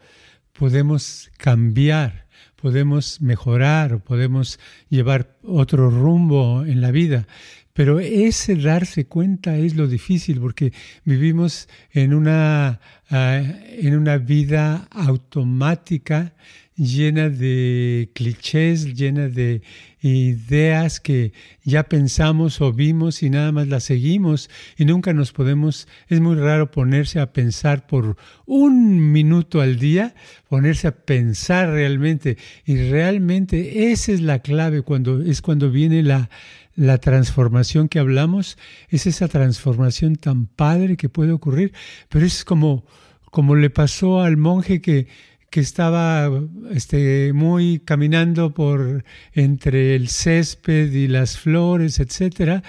podemos 0.54 1.32
cambiar, 1.38 2.28
podemos 2.56 3.22
mejorar, 3.22 4.04
podemos 4.04 4.60
llevar 4.90 5.36
otro 5.44 5.90
rumbo 5.90 6.64
en 6.66 6.82
la 6.82 6.92
vida. 6.92 7.28
Pero 7.74 8.00
ese 8.02 8.56
darse 8.56 9.06
cuenta 9.06 9.56
es 9.56 9.76
lo 9.76 9.88
difícil 9.88 10.40
porque 10.42 10.74
vivimos 11.06 11.70
en 11.92 12.14
una, 12.14 12.82
uh, 13.10 13.16
en 13.16 13.96
una 13.96 14.18
vida 14.18 14.88
automática 14.92 16.34
llena 16.80 17.30
de 17.30 18.10
clichés, 18.14 18.96
llena 18.96 19.28
de 19.28 19.62
ideas 20.02 21.02
que 21.02 21.34
ya 21.66 21.84
pensamos 21.84 22.62
o 22.62 22.72
vimos 22.72 23.22
y 23.22 23.30
nada 23.30 23.52
más 23.52 23.68
las 23.68 23.84
seguimos 23.84 24.50
y 24.78 24.86
nunca 24.86 25.14
nos 25.14 25.34
podemos, 25.34 25.90
es 26.08 26.22
muy 26.22 26.38
raro 26.38 26.72
ponerse 26.72 27.20
a 27.20 27.34
pensar 27.34 27.86
por 27.86 28.16
un 28.46 29.12
minuto 29.12 29.60
al 29.60 29.78
día, 29.78 30.16
ponerse 30.48 30.88
a 30.88 30.96
pensar 30.96 31.70
realmente 31.70 32.38
y 32.66 32.78
realmente 32.90 33.92
esa 33.92 34.14
es 34.14 34.22
la 34.22 34.40
clave 34.40 34.82
cuando 34.82 35.22
es 35.22 35.42
cuando 35.42 35.70
viene 35.70 36.02
la 36.02 36.30
la 36.76 36.98
transformación 36.98 37.90
que 37.90 38.00
hablamos, 38.00 38.58
es 38.88 39.06
esa 39.06 39.28
transformación 39.28 40.16
tan 40.16 40.46
padre 40.46 40.96
que 40.96 41.10
puede 41.10 41.34
ocurrir, 41.34 41.74
pero 42.08 42.26
es 42.26 42.46
como, 42.46 42.86
como 43.32 43.58
le 43.58 43.70
pasó 43.70 44.22
al 44.22 44.38
monje 44.38 44.80
que, 44.80 45.08
que 45.50 45.60
estaba 45.60 46.30
este, 46.72 47.34
muy 47.34 47.80
caminando 47.80 48.54
por 48.54 49.04
entre 49.34 49.96
el 49.96 50.10
césped 50.10 50.92
y 50.92 51.08
las 51.08 51.38
flores, 51.38 52.00
etcétera, 52.00 52.64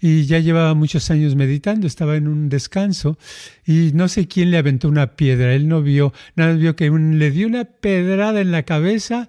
y 0.00 0.26
ya 0.26 0.38
llevaba 0.38 0.74
muchos 0.74 1.10
años 1.10 1.36
meditando, 1.36 1.86
estaba 1.86 2.16
en 2.16 2.28
un 2.28 2.48
descanso 2.48 3.18
y 3.64 3.92
no 3.94 4.08
sé 4.08 4.28
quién 4.28 4.50
le 4.50 4.58
aventó 4.58 4.88
una 4.88 5.16
piedra, 5.16 5.54
él 5.54 5.68
no 5.68 5.82
vio, 5.82 6.12
nada 6.34 6.52
vio 6.52 6.76
que 6.76 6.90
le 6.90 7.30
dio 7.30 7.46
una 7.46 7.64
pedrada 7.64 8.40
en 8.40 8.52
la 8.52 8.64
cabeza 8.64 9.28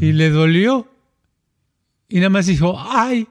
y 0.00 0.12
le 0.12 0.30
dolió 0.30 0.92
y 2.08 2.16
nada 2.16 2.30
más 2.30 2.46
dijo, 2.46 2.76
ay, 2.78 3.28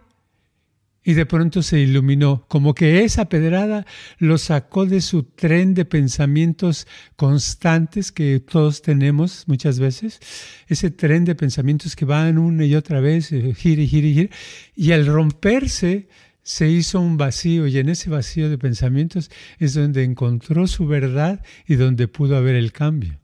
y 1.07 1.13
de 1.13 1.25
pronto 1.25 1.63
se 1.63 1.79
iluminó, 1.79 2.43
como 2.49 2.73
que 2.73 3.05
esa 3.05 3.29
pedrada 3.29 3.85
lo 4.17 4.37
sacó 4.37 4.85
de 4.85 4.99
su 4.99 5.23
tren 5.23 5.73
de 5.73 5.85
pensamientos 5.85 6.85
constantes 7.15 8.11
que 8.11 8.41
todos 8.41 8.81
tenemos 8.81 9.45
muchas 9.47 9.79
veces, 9.79 10.19
ese 10.67 10.91
tren 10.91 11.23
de 11.23 11.33
pensamientos 11.33 11.95
que 11.95 12.03
van 12.03 12.37
una 12.37 12.65
y 12.65 12.75
otra 12.75 12.99
vez, 12.99 13.31
eh, 13.31 13.53
gira 13.55 13.83
y 13.83 13.87
gira 13.87 14.07
y 14.07 14.13
gira, 14.15 14.35
y 14.75 14.91
al 14.91 15.05
romperse 15.05 16.09
se 16.43 16.67
hizo 16.67 16.99
un 16.99 17.15
vacío 17.15 17.67
y 17.67 17.77
en 17.77 17.87
ese 17.87 18.09
vacío 18.09 18.49
de 18.49 18.57
pensamientos 18.57 19.31
es 19.59 19.75
donde 19.75 20.03
encontró 20.03 20.67
su 20.67 20.87
verdad 20.87 21.41
y 21.65 21.75
donde 21.75 22.09
pudo 22.09 22.35
haber 22.35 22.55
el 22.55 22.73
cambio. 22.73 23.17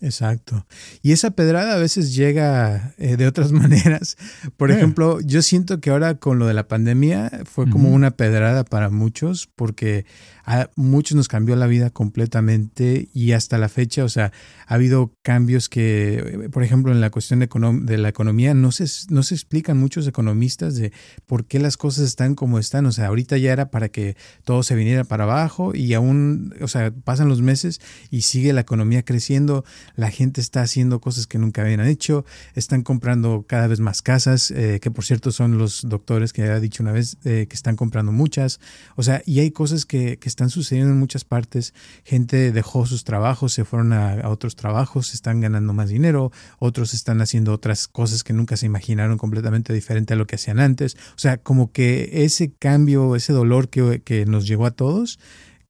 Exacto. 0.00 0.66
Y 1.02 1.12
esa 1.12 1.30
pedrada 1.30 1.74
a 1.74 1.78
veces 1.78 2.14
llega 2.14 2.94
eh, 2.98 3.16
de 3.16 3.26
otras 3.26 3.52
maneras. 3.52 4.16
Por 4.56 4.70
ejemplo, 4.70 5.20
yo 5.20 5.42
siento 5.42 5.80
que 5.80 5.90
ahora 5.90 6.16
con 6.16 6.38
lo 6.38 6.46
de 6.46 6.54
la 6.54 6.68
pandemia 6.68 7.42
fue 7.44 7.68
como 7.68 7.90
una 7.90 8.10
pedrada 8.10 8.64
para 8.64 8.90
muchos 8.90 9.48
porque 9.54 10.06
a 10.46 10.70
muchos 10.76 11.16
nos 11.16 11.26
cambió 11.26 11.56
la 11.56 11.66
vida 11.66 11.90
completamente 11.90 13.08
y 13.12 13.32
hasta 13.32 13.58
la 13.58 13.68
fecha, 13.68 14.04
o 14.04 14.08
sea, 14.08 14.32
ha 14.68 14.74
habido 14.74 15.12
cambios 15.22 15.68
que, 15.68 16.48
por 16.52 16.62
ejemplo, 16.62 16.92
en 16.92 17.00
la 17.00 17.10
cuestión 17.10 17.40
de, 17.40 17.98
la 17.98 18.08
economía, 18.08 18.54
no 18.54 18.70
se, 18.70 18.86
no 19.10 19.24
se 19.24 19.34
explican 19.34 19.76
muchos 19.76 20.06
economistas 20.06 20.76
de 20.76 20.92
por 21.26 21.46
qué 21.46 21.58
las 21.58 21.76
cosas 21.76 22.04
están 22.04 22.36
como 22.36 22.60
están. 22.60 22.86
O 22.86 22.92
sea, 22.92 23.08
ahorita 23.08 23.36
ya 23.38 23.52
era 23.52 23.70
para 23.70 23.88
que 23.88 24.16
todo 24.44 24.62
se 24.62 24.76
viniera 24.76 25.02
para 25.02 25.24
abajo 25.24 25.74
y 25.74 25.94
aún, 25.94 26.54
o 26.60 26.68
sea, 26.68 26.92
pasan 26.92 27.28
los 27.28 27.42
meses 27.42 27.80
y 28.10 28.22
sigue 28.22 28.52
la 28.52 28.60
economía 28.60 29.04
creciendo, 29.04 29.64
la 29.96 30.10
gente 30.10 30.40
está 30.40 30.62
haciendo 30.62 31.00
cosas 31.00 31.26
que 31.26 31.38
nunca 31.38 31.62
habían 31.62 31.80
hecho, 31.80 32.24
están 32.54 32.82
comprando 32.82 33.44
cada 33.48 33.66
vez 33.66 33.80
más 33.80 34.00
casas, 34.00 34.52
eh, 34.52 34.78
que 34.80 34.92
por 34.92 35.04
cierto 35.04 35.32
son 35.32 35.58
los 35.58 35.88
doctores 35.88 36.32
que 36.32 36.42
había 36.42 36.60
dicho 36.60 36.84
una 36.84 36.92
vez 36.92 37.16
eh, 37.24 37.46
que 37.48 37.56
están 37.56 37.74
comprando 37.74 38.12
muchas. 38.12 38.60
O 38.94 39.02
sea, 39.02 39.22
y 39.26 39.40
hay 39.40 39.50
cosas 39.50 39.84
que, 39.86 40.18
que 40.18 40.35
están 40.36 40.50
sucediendo 40.50 40.92
en 40.92 40.98
muchas 40.98 41.24
partes. 41.24 41.72
Gente 42.04 42.52
dejó 42.52 42.84
sus 42.84 43.04
trabajos, 43.04 43.54
se 43.54 43.64
fueron 43.64 43.94
a, 43.94 44.28
otros 44.28 44.54
trabajos, 44.54 45.14
están 45.14 45.40
ganando 45.40 45.72
más 45.72 45.88
dinero, 45.88 46.30
otros 46.58 46.92
están 46.92 47.22
haciendo 47.22 47.54
otras 47.54 47.88
cosas 47.88 48.22
que 48.22 48.34
nunca 48.34 48.58
se 48.58 48.66
imaginaron 48.66 49.16
completamente 49.16 49.72
diferente 49.72 50.12
a 50.12 50.16
lo 50.16 50.26
que 50.26 50.36
hacían 50.36 50.60
antes. 50.60 50.96
O 51.16 51.18
sea, 51.18 51.38
como 51.38 51.72
que 51.72 52.24
ese 52.24 52.52
cambio, 52.52 53.16
ese 53.16 53.32
dolor 53.32 53.70
que, 53.70 54.24
nos 54.26 54.46
llegó 54.46 54.66
a 54.66 54.72
todos, 54.72 55.18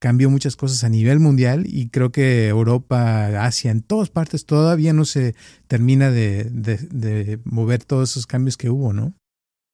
cambió 0.01 0.31
muchas 0.31 0.57
cosas 0.57 0.83
a 0.83 0.89
nivel 0.89 1.21
mundial 1.21 1.65
y 1.67 1.89
creo 1.89 2.11
que 2.11 2.49
Europa, 2.49 3.45
Asia, 3.45 3.71
en 3.71 3.83
todas 3.83 4.11
partes 4.11 4.47
todavía 4.47 4.93
no 4.93 5.05
se 5.05 5.37
termina 5.69 6.11
de, 6.11 6.45
de 6.45 7.39
mover 7.45 7.85
todos 7.85 8.11
esos 8.11 8.27
cambios 8.27 8.57
que 8.57 8.69
hubo, 8.69 8.93
¿no? 8.93 9.15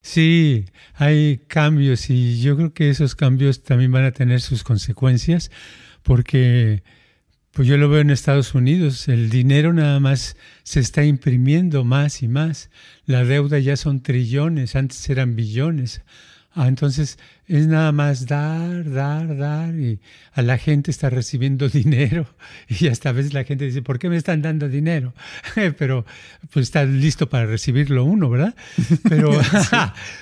Sí, 0.03 0.67
hay 0.95 1.39
cambios 1.47 2.11
y 2.11 2.41
yo 2.43 2.57
creo 2.57 2.75
que 2.75 2.91
esos 2.91 3.15
cambios 3.15 3.63
también 3.63 3.93
van 3.93 4.05
a 4.05 4.13
tener 4.13 4.41
sus 4.41 4.65
consecuencias 4.65 5.51
porque 6.03 6.83
pues 7.53 7.69
yo 7.69 7.77
lo 7.77 7.89
veo 7.89 8.01
en 8.01 8.11
Estados 8.11 8.55
Unidos, 8.55 9.09
el 9.09 9.31
dinero 9.31 9.73
nada 9.73 10.01
más 10.01 10.37
se 10.65 10.81
está 10.81 11.05
imprimiendo 11.05 11.85
más 11.85 12.23
y 12.23 12.29
más, 12.29 12.71
la 13.05 13.25
deuda 13.25 13.59
ya 13.59 13.77
son 13.77 14.03
trillones, 14.03 14.75
antes 14.75 15.09
eran 15.11 15.37
billones. 15.37 16.03
Ah, 16.55 16.69
entonces 16.69 17.19
es 17.47 17.67
nada 17.67 17.93
más 17.93 18.27
dar, 18.27 18.91
dar, 18.91 19.37
dar 19.39 19.75
y 19.75 20.01
a 20.33 20.43
la 20.43 20.59
gente 20.59 20.91
está 20.91 21.09
recibiendo 21.09 21.69
dinero 21.71 22.27
y 22.69 22.89
hasta 22.89 23.09
a 23.09 23.13
veces 23.13 23.33
la 23.33 23.45
gente 23.45 23.65
dice, 23.65 23.81
¿por 23.81 23.99
qué 23.99 24.11
me 24.11 24.17
están 24.17 24.43
dando 24.43 24.69
dinero? 24.69 25.15
pero 25.79 26.05
pues 26.51 26.65
está 26.65 26.85
listo 26.85 27.29
para 27.29 27.47
recibirlo 27.47 28.05
uno, 28.05 28.29
¿verdad? 28.29 28.55
Pero, 29.09 29.31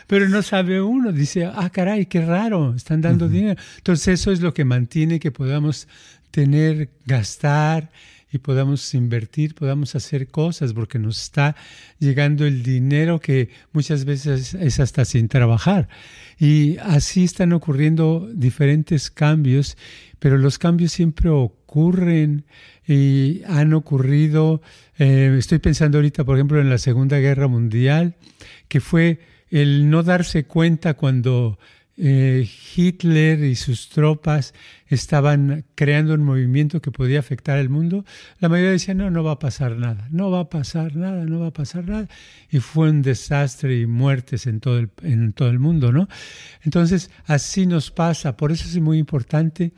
pero 0.07 0.29
no 0.29 0.43
sabe 0.43 0.81
uno, 0.81 1.13
dice, 1.13 1.45
ah, 1.47 1.71
caray, 1.71 2.07
qué 2.07 2.25
raro, 2.25 2.75
están 2.75 3.01
dando 3.01 3.29
dinero. 3.29 3.61
Entonces 3.77 4.21
eso 4.21 4.33
es 4.33 4.41
lo 4.41 4.55
que 4.55 4.65
mantiene 4.65 5.21
que 5.21 5.31
podamos 5.31 5.89
tener, 6.31 6.91
gastar 7.07 7.91
y 8.33 8.39
podamos 8.39 8.95
invertir, 8.95 9.55
podamos 9.55 9.95
hacer 9.95 10.29
cosas, 10.29 10.73
porque 10.73 10.99
nos 10.99 11.21
está 11.21 11.57
llegando 11.99 12.47
el 12.47 12.63
dinero 12.63 13.21
que 13.21 13.51
muchas 13.73 14.05
veces 14.05 14.55
es 14.55 14.81
hasta 14.81 15.05
sin 15.05 15.29
trabajar. 15.29 15.89
Y 16.39 16.79
así 16.79 17.25
están 17.25 17.53
ocurriendo 17.53 18.29
diferentes 18.33 19.11
cambios, 19.11 19.77
pero 20.19 20.39
los 20.39 20.59
cambios 20.59 20.93
siempre 20.93 21.29
ocurren 21.29 22.45
y 22.87 23.43
han 23.47 23.73
ocurrido, 23.75 24.63
eh, 24.99 25.35
estoy 25.39 25.59
pensando 25.59 25.99
ahorita, 25.99 26.25
por 26.25 26.37
ejemplo, 26.37 26.61
en 26.61 26.71
la 26.71 26.79
Segunda 26.79 27.19
Guerra 27.19 27.49
Mundial, 27.49 28.15
que 28.69 28.81
fue 28.81 29.21
el 29.51 29.91
no 29.91 30.03
darse 30.03 30.45
cuenta 30.45 30.95
cuando 30.95 31.59
eh, 32.03 32.49
Hitler 32.75 33.45
y 33.45 33.55
sus 33.57 33.91
tropas 33.91 34.55
estaban 34.89 35.67
creando 35.75 36.15
un 36.15 36.23
movimiento 36.23 36.81
que 36.81 36.91
podía 36.91 37.21
afectar 37.21 37.59
al 37.59 37.69
mundo, 37.69 38.07
la 38.39 38.49
mayoría 38.49 38.71
decía, 38.71 38.95
no, 38.95 39.11
no 39.11 39.23
va 39.23 39.33
a 39.33 39.39
pasar 39.39 39.77
nada, 39.77 40.09
no 40.11 40.31
va 40.31 40.41
a 40.41 40.49
pasar 40.49 40.97
nada, 40.97 41.27
no 41.27 41.41
va 41.41 41.49
a 41.49 41.53
pasar 41.53 41.87
nada. 41.87 42.09
Y 42.51 42.61
fue 42.61 42.89
un 42.89 43.03
desastre 43.03 43.79
y 43.79 43.87
muertes 43.87 44.47
en 44.47 44.61
todo 44.61 44.79
el, 44.79 44.89
en 45.03 45.35
todo 45.35 45.51
el 45.51 45.59
mundo, 45.59 45.93
¿no? 45.93 46.09
Entonces, 46.63 47.11
así 47.27 47.67
nos 47.67 47.91
pasa. 47.91 48.35
Por 48.35 48.51
eso 48.51 48.65
es 48.65 48.81
muy 48.81 48.97
importante 48.97 49.73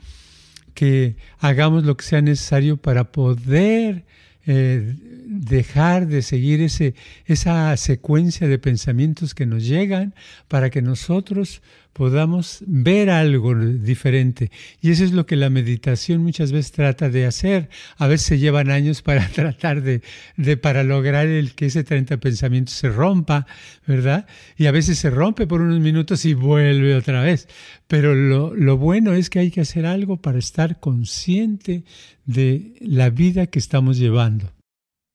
que 0.73 1.17
hagamos 1.39 1.83
lo 1.83 1.97
que 1.97 2.05
sea 2.05 2.21
necesario 2.21 2.77
para 2.77 3.11
poder 3.11 4.05
eh, 4.45 4.95
dejar 5.25 6.07
de 6.07 6.21
seguir 6.21 6.61
ese, 6.61 6.95
esa 7.25 7.75
secuencia 7.77 8.47
de 8.47 8.59
pensamientos 8.59 9.33
que 9.33 9.45
nos 9.45 9.65
llegan 9.65 10.13
para 10.47 10.69
que 10.69 10.81
nosotros 10.81 11.61
podamos 11.93 12.63
ver 12.65 13.09
algo 13.09 13.55
diferente. 13.55 14.51
Y 14.81 14.91
eso 14.91 15.03
es 15.03 15.11
lo 15.11 15.25
que 15.25 15.35
la 15.35 15.49
meditación 15.49 16.23
muchas 16.23 16.51
veces 16.51 16.71
trata 16.71 17.09
de 17.09 17.25
hacer. 17.25 17.69
A 17.97 18.07
veces 18.07 18.27
se 18.27 18.39
llevan 18.39 18.71
años 18.71 19.01
para 19.01 19.27
tratar 19.33 19.81
de, 19.81 20.01
de 20.35 20.57
para 20.57 20.83
lograr 20.83 21.27
el 21.27 21.53
que 21.53 21.67
ese 21.67 21.83
30 21.83 22.17
pensamientos 22.17 22.73
se 22.73 22.89
rompa, 22.89 23.45
¿verdad? 23.87 24.27
Y 24.57 24.65
a 24.65 24.71
veces 24.71 24.97
se 24.97 25.09
rompe 25.09 25.47
por 25.47 25.61
unos 25.61 25.79
minutos 25.79 26.25
y 26.25 26.33
vuelve 26.33 26.95
otra 26.95 27.21
vez. 27.21 27.47
Pero 27.87 28.15
lo, 28.15 28.55
lo 28.55 28.77
bueno 28.77 29.13
es 29.13 29.29
que 29.29 29.39
hay 29.39 29.51
que 29.51 29.61
hacer 29.61 29.85
algo 29.85 30.17
para 30.17 30.39
estar 30.39 30.79
consciente 30.79 31.83
de 32.25 32.73
la 32.79 33.09
vida 33.09 33.47
que 33.47 33.59
estamos 33.59 33.97
llevando. 33.97 34.51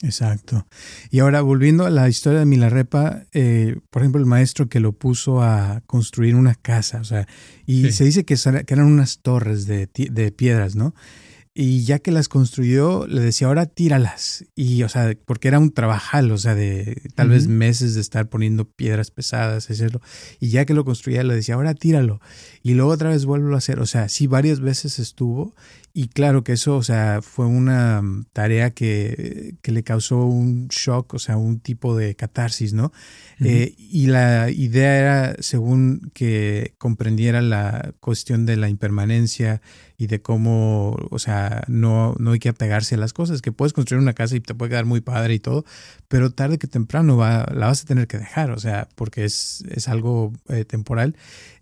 Exacto. 0.02 0.66
Y 1.10 1.18
ahora 1.18 1.40
volviendo 1.40 1.84
a 1.84 1.90
la 1.90 2.08
historia 2.08 2.38
de 2.38 2.46
Milarepa, 2.46 3.24
eh, 3.32 3.80
por 3.90 4.02
ejemplo, 4.02 4.20
el 4.20 4.26
maestro 4.26 4.68
que 4.68 4.78
lo 4.78 4.92
puso 4.92 5.42
a 5.42 5.82
construir 5.86 6.36
una 6.36 6.54
casa, 6.54 7.00
o 7.00 7.04
sea, 7.04 7.26
y 7.66 7.90
se 7.90 8.04
dice 8.04 8.24
que, 8.24 8.36
eran 8.68 8.86
unas 8.86 9.18
torres 9.20 9.66
de, 9.66 9.88
de 9.92 10.32
piedras, 10.32 10.76
¿no? 10.76 10.94
Y 11.60 11.82
ya 11.82 11.98
que 11.98 12.12
las 12.12 12.28
construyó, 12.28 13.08
le 13.08 13.20
decía, 13.20 13.48
ahora 13.48 13.66
tíralas. 13.66 14.44
Y, 14.54 14.84
o 14.84 14.88
sea, 14.88 15.16
porque 15.24 15.48
era 15.48 15.58
un 15.58 15.72
trabajal, 15.72 16.30
o 16.30 16.38
sea, 16.38 16.54
de 16.54 17.02
tal 17.16 17.30
vez 17.30 17.48
meses 17.48 17.96
de 17.96 18.00
estar 18.00 18.28
poniendo 18.28 18.70
piedras 18.70 19.10
pesadas, 19.10 19.68
hacerlo. 19.68 20.00
Y 20.38 20.50
ya 20.50 20.64
que 20.66 20.72
lo 20.72 20.84
construía, 20.84 21.24
le 21.24 21.34
decía, 21.34 21.56
ahora 21.56 21.74
tíralo. 21.74 22.20
Y 22.62 22.74
luego 22.74 22.92
otra 22.92 23.10
vez 23.10 23.24
vuelvo 23.24 23.52
a 23.56 23.58
hacer. 23.58 23.80
O 23.80 23.86
sea, 23.86 24.08
sí, 24.08 24.28
varias 24.28 24.60
veces 24.60 25.00
estuvo. 25.00 25.56
Y 26.00 26.06
claro 26.06 26.44
que 26.44 26.52
eso, 26.52 26.76
o 26.76 26.82
sea, 26.84 27.22
fue 27.22 27.46
una 27.46 28.00
tarea 28.32 28.70
que, 28.70 29.56
que 29.62 29.72
le 29.72 29.82
causó 29.82 30.26
un 30.26 30.68
shock, 30.68 31.14
o 31.14 31.18
sea, 31.18 31.36
un 31.36 31.58
tipo 31.58 31.96
de 31.96 32.14
catarsis, 32.14 32.72
¿no? 32.72 32.92
Eh, 33.40 33.74
y 33.76 34.06
la 34.06 34.48
idea 34.48 34.96
era, 34.96 35.36
según 35.40 36.12
que 36.14 36.76
comprendiera 36.78 37.42
la 37.42 37.94
cuestión 37.98 38.46
de 38.46 38.56
la 38.56 38.68
impermanencia 38.68 39.60
y 39.98 40.06
de 40.06 40.22
cómo, 40.22 40.96
o 41.10 41.18
sea, 41.18 41.64
no, 41.66 42.14
no 42.20 42.30
hay 42.30 42.38
que 42.38 42.48
apegarse 42.48 42.94
a 42.94 42.98
las 42.98 43.12
cosas, 43.12 43.42
que 43.42 43.50
puedes 43.50 43.72
construir 43.72 44.00
una 44.00 44.14
casa 44.14 44.36
y 44.36 44.40
te 44.40 44.54
puede 44.54 44.70
quedar 44.70 44.84
muy 44.84 45.00
padre 45.00 45.34
y 45.34 45.40
todo, 45.40 45.64
pero 46.06 46.30
tarde 46.30 46.58
que 46.58 46.68
temprano 46.68 47.16
va, 47.16 47.46
la 47.52 47.66
vas 47.66 47.82
a 47.82 47.86
tener 47.86 48.06
que 48.06 48.16
dejar, 48.16 48.52
o 48.52 48.60
sea, 48.60 48.88
porque 48.94 49.24
es, 49.24 49.64
es 49.68 49.88
algo 49.88 50.32
eh, 50.48 50.64
temporal. 50.64 51.16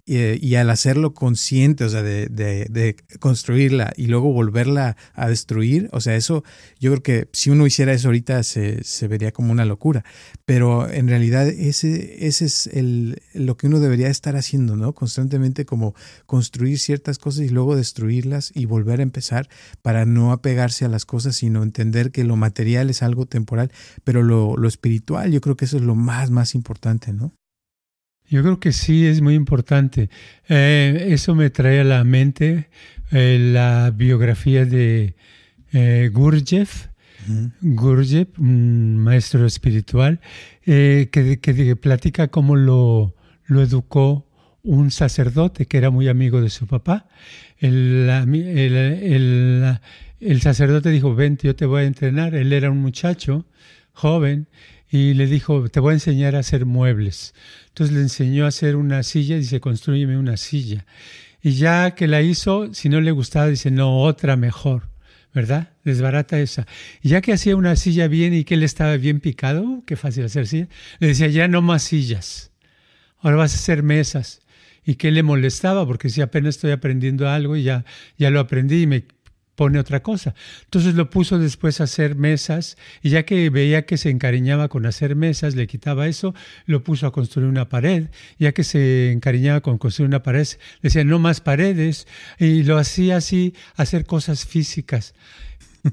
Eh, 0.09 0.39
y, 0.41 0.55
al 0.55 0.71
hacerlo 0.71 1.15
consciente, 1.15 1.83
o 1.83 1.89
sea, 1.89 2.01
de, 2.01 2.29
de, 2.29 2.97
construirla 3.19 3.93
y 3.97 4.07
luego 4.07 4.33
volverla 4.33 4.97
a 5.15 5.29
destruir, 5.29 5.89
o 5.91 6.01
sea, 6.01 6.15
eso, 6.15 6.45
yo 6.79 6.93
creo 6.93 7.03
que 7.03 7.29
si 7.33 7.51
uno 7.51 7.67
hiciera 7.67 7.93
eso 7.93 8.07
ahorita 8.07 8.45
se, 8.45 8.85
se 8.85 9.09
vería 9.09 9.33
como 9.33 9.51
una 9.51 9.65
locura, 9.65 10.05
pero 10.45 10.89
en 10.89 11.09
realidad 11.09 11.49
ese, 11.49 12.25
ese 12.25 12.45
es 12.45 12.69
el, 12.69 13.21
lo 13.35 13.57
que 13.57 13.67
uno 13.67 13.81
debería 13.81 14.07
estar 14.07 14.37
haciendo, 14.37 14.77
¿no? 14.77 14.93
Constantemente 14.93 15.65
como 15.65 15.97
construir 16.27 16.79
ciertas 16.79 17.19
cosas 17.19 17.47
y 17.47 17.49
luego 17.49 17.75
y 18.55 18.65
volver 18.67 19.01
a 19.01 19.03
empezar 19.03 19.49
para 19.83 20.05
no 20.05 20.33
apegarse 20.33 20.85
a 20.85 20.89
las 20.89 21.05
cosas, 21.05 21.37
sino 21.37 21.63
entender 21.63 22.11
que 22.13 22.25
lo 22.25 22.37
material 22.37 22.91
es 22.91 23.03
algo 23.03 23.27
temporal, 23.27 23.71
pero 24.05 24.23
lo, 24.23 24.57
lo 24.57 24.69
espiritual, 24.69 25.33
yo 25.33 25.41
creo 25.41 25.57
que 25.57 25.67
eso 25.67 25.77
es 25.77 25.83
lo 25.83 25.95
más, 25.95 26.31
más 26.31 26.55
importante, 26.55 27.13
¿no? 27.13 27.33
Yo 28.29 28.43
creo 28.43 28.59
que 28.59 28.73
sí 28.73 29.07
es 29.07 29.21
muy 29.21 29.35
importante. 29.35 30.11
Eh, 30.49 31.09
eso 31.11 31.35
me 31.35 31.51
trae 31.51 31.81
a 31.81 31.85
la 31.85 32.03
mente 32.05 32.69
eh, 33.13 33.39
la 33.53 33.93
biografía 33.95 34.65
de 34.65 35.15
eh, 35.73 36.11
Gurdjieff, 36.13 36.89
Gurdjieff, 37.61 38.39
un 38.39 38.99
maestro 38.99 39.47
espiritual, 39.47 40.21
que, 40.65 41.09
que, 41.11 41.77
platica 41.77 42.29
cómo 42.29 42.57
lo, 42.57 43.15
lo, 43.47 43.63
educó 43.63 44.29
un 44.63 44.91
sacerdote 44.91 45.67
que 45.67 45.79
era 45.79 45.91
muy 45.91 46.09
amigo 46.09 46.41
de 46.41 46.51
su 46.51 46.67
papá. 46.67 47.09
El, 47.59 48.11
sacerdote 50.41 50.91
dijo, 50.91 51.15
ven, 51.15 51.39
yo 51.43 51.57
te 51.57 51.67
voy 51.67 51.83
a 51.83 51.87
entrenar. 51.87 52.35
Él 52.35 52.53
era 52.53 52.71
un 52.71 52.79
muchacho 52.79 53.47
joven 53.93 54.49
y 54.91 55.15
le 55.15 55.27
dijo, 55.27 55.69
te 55.69 55.81
voy 55.81 55.93
a 55.93 55.95
enseñar 55.95 56.37
a 56.37 56.41
hacer 56.41 56.67
muebles. 56.67 57.35
Entonces 57.69 57.95
le 57.95 58.03
enseñó 58.03 58.45
a 58.45 58.49
hacer 58.49 58.77
una 58.77 59.03
silla 59.03 59.37
y 59.37 59.41
dice, 59.41 59.61
construyeme 59.61 60.19
una 60.19 60.37
silla. 60.37 60.85
Y 61.43 61.53
ya 61.53 61.93
que 61.93 62.09
la 62.09 62.23
hizo, 62.23 62.73
si 62.75 62.89
no 62.89 63.01
le 63.01 63.11
gustaba, 63.11 63.49
dice, 63.49 63.71
no, 63.71 64.03
otra 64.03 64.37
mejor, 64.37 64.89
¿verdad? 65.33 65.71
Desbarata 65.85 66.41
esa. 66.41 66.67
Ya 67.03 67.21
que 67.21 67.33
hacía 67.33 67.57
una 67.57 67.77
silla 67.77 68.09
bien 68.09 68.35
y 68.35 68.45
que 68.45 68.55
él 68.55 68.63
estaba 68.63 68.97
bien 68.97 69.21
picado, 69.21 69.83
qué 69.87 69.97
fácil 69.97 70.25
hacer 70.25 70.47
silla, 70.47 70.69
le 70.99 71.09
decía, 71.09 71.29
ya 71.29 71.49
no 71.49 71.63
más 71.63 71.83
sillas, 71.83 72.51
ahora 73.21 73.37
vas 73.37 73.53
a 73.53 73.57
hacer 73.57 73.83
mesas. 73.83 74.41
Y 74.87 74.95
que 74.95 75.11
le 75.11 75.23
molestaba, 75.23 75.85
porque 75.85 76.09
si 76.09 76.23
apenas 76.23 76.55
estoy 76.57 76.71
aprendiendo 76.71 77.29
algo 77.29 77.57
y 77.57 77.65
ya, 77.65 77.85
ya 78.17 78.31
lo 78.31 78.41
aprendí 78.41 78.83
y 78.83 78.87
me 78.87 79.05
pone 79.57 79.79
otra 79.81 80.03
cosa. 80.03 80.35
Entonces 80.65 80.95
lo 80.95 81.11
puso 81.11 81.39
después 81.39 81.81
a 81.81 81.85
hacer 81.85 82.15
mesas 82.15 82.77
y 83.03 83.11
ya 83.11 83.25
que 83.25 83.51
veía 83.51 83.87
que 83.87 83.97
se 83.97 84.11
encariñaba 84.11 84.69
con 84.69 84.87
hacer 84.87 85.17
mesas, 85.17 85.57
le 85.57 85.67
quitaba 85.67 86.07
eso, 86.07 86.35
lo 86.67 86.85
puso 86.85 87.07
a 87.07 87.13
construir 87.13 87.49
una 87.49 87.69
pared. 87.69 88.11
Ya 88.39 88.53
que 88.53 88.63
se 88.63 89.11
encariñaba 89.11 89.63
con 89.63 89.79
construir 89.79 90.09
una 90.09 90.23
pared, 90.23 90.47
decía 90.83 91.03
no 91.03 91.19
más 91.19 91.41
paredes 91.41 92.07
y 92.39 92.63
lo 92.63 92.79
hacía 92.79 93.17
así, 93.17 93.55
hacer 93.75 94.05
cosas 94.05 94.45
físicas. 94.45 95.15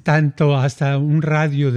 Tanto 0.04 0.58
hasta 0.58 0.98
un 0.98 1.22
radio 1.22 1.72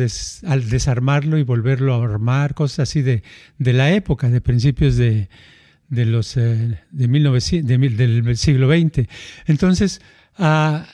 al 0.47 0.71
desarmarlo 0.71 1.39
y 1.39 1.43
volverlo 1.43 1.95
a 1.95 2.05
armar, 2.05 2.55
cosas 2.55 2.89
así 2.89 3.03
de, 3.03 3.23
de 3.59 3.73
la 3.75 3.93
época, 3.93 4.31
de 4.31 4.41
principios 4.41 4.97
de, 4.97 5.29
de 5.89 6.07
los 6.07 6.37
eh, 6.37 6.81
de 6.91 7.09
1900, 7.09 7.97
del 7.97 8.37
siglo 8.37 8.69
XX. 8.69 9.09
Entonces, 9.47 10.01
a 10.37 10.87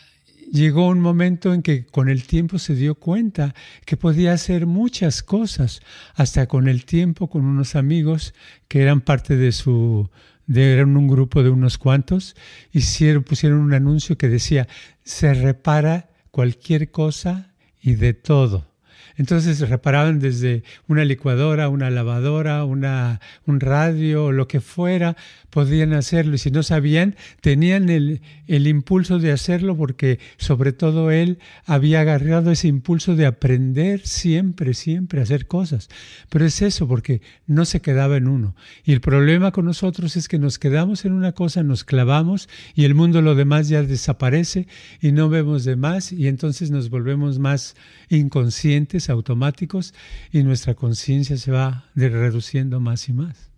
llegó 0.52 0.88
un 0.88 1.00
momento 1.00 1.54
en 1.54 1.62
que 1.62 1.86
con 1.86 2.08
el 2.08 2.24
tiempo 2.24 2.58
se 2.58 2.74
dio 2.74 2.94
cuenta 2.94 3.54
que 3.86 3.96
podía 3.96 4.34
hacer 4.34 4.66
muchas 4.66 5.22
cosas, 5.22 5.80
hasta 6.14 6.46
con 6.46 6.68
el 6.68 6.84
tiempo 6.84 7.28
con 7.28 7.44
unos 7.46 7.74
amigos 7.74 8.34
que 8.68 8.82
eran 8.82 9.00
parte 9.00 9.36
de 9.36 9.50
su, 9.50 10.10
de, 10.46 10.74
eran 10.74 10.96
un 10.96 11.08
grupo 11.08 11.42
de 11.42 11.50
unos 11.50 11.78
cuantos, 11.78 12.36
hicieron, 12.70 13.24
pusieron 13.24 13.60
un 13.60 13.72
anuncio 13.72 14.18
que 14.18 14.28
decía, 14.28 14.68
se 15.02 15.32
repara 15.32 16.10
cualquier 16.30 16.90
cosa 16.90 17.54
y 17.80 17.94
de 17.94 18.12
todo. 18.12 18.71
Entonces 19.16 19.60
reparaban 19.68 20.18
desde 20.18 20.62
una 20.88 21.04
licuadora, 21.04 21.68
una 21.68 21.90
lavadora, 21.90 22.64
una, 22.64 23.20
un 23.46 23.60
radio, 23.60 24.32
lo 24.32 24.48
que 24.48 24.60
fuera, 24.60 25.16
podían 25.50 25.92
hacerlo. 25.92 26.34
Y 26.34 26.38
si 26.38 26.50
no 26.50 26.62
sabían, 26.62 27.16
tenían 27.40 27.88
el, 27.88 28.20
el 28.46 28.66
impulso 28.66 29.18
de 29.18 29.32
hacerlo 29.32 29.76
porque 29.76 30.18
sobre 30.36 30.72
todo 30.72 31.10
él 31.10 31.38
había 31.64 32.00
agarrado 32.00 32.50
ese 32.50 32.68
impulso 32.68 33.16
de 33.16 33.26
aprender 33.26 34.00
siempre, 34.06 34.74
siempre 34.74 35.20
a 35.20 35.24
hacer 35.24 35.46
cosas. 35.46 35.88
Pero 36.30 36.46
es 36.46 36.62
eso, 36.62 36.88
porque 36.88 37.20
no 37.46 37.64
se 37.64 37.80
quedaba 37.80 38.16
en 38.16 38.28
uno. 38.28 38.54
Y 38.84 38.92
el 38.92 39.00
problema 39.00 39.52
con 39.52 39.64
nosotros 39.64 40.16
es 40.16 40.28
que 40.28 40.38
nos 40.38 40.58
quedamos 40.58 41.04
en 41.04 41.12
una 41.12 41.32
cosa, 41.32 41.62
nos 41.62 41.84
clavamos 41.84 42.48
y 42.74 42.84
el 42.84 42.94
mundo 42.94 43.22
lo 43.22 43.34
demás 43.34 43.68
ya 43.68 43.82
desaparece 43.82 44.66
y 45.00 45.12
no 45.12 45.28
vemos 45.28 45.64
de 45.64 45.76
más 45.76 46.12
y 46.12 46.28
entonces 46.28 46.70
nos 46.70 46.90
volvemos 46.90 47.38
más 47.38 47.76
inconscientes, 48.08 48.91
automáticos 49.10 49.94
y 50.30 50.42
nuestra 50.42 50.74
conciencia 50.74 51.36
se 51.36 51.50
va 51.52 51.84
reduciendo 51.94 52.80
más 52.80 53.08
y 53.08 53.12
más. 53.12 53.51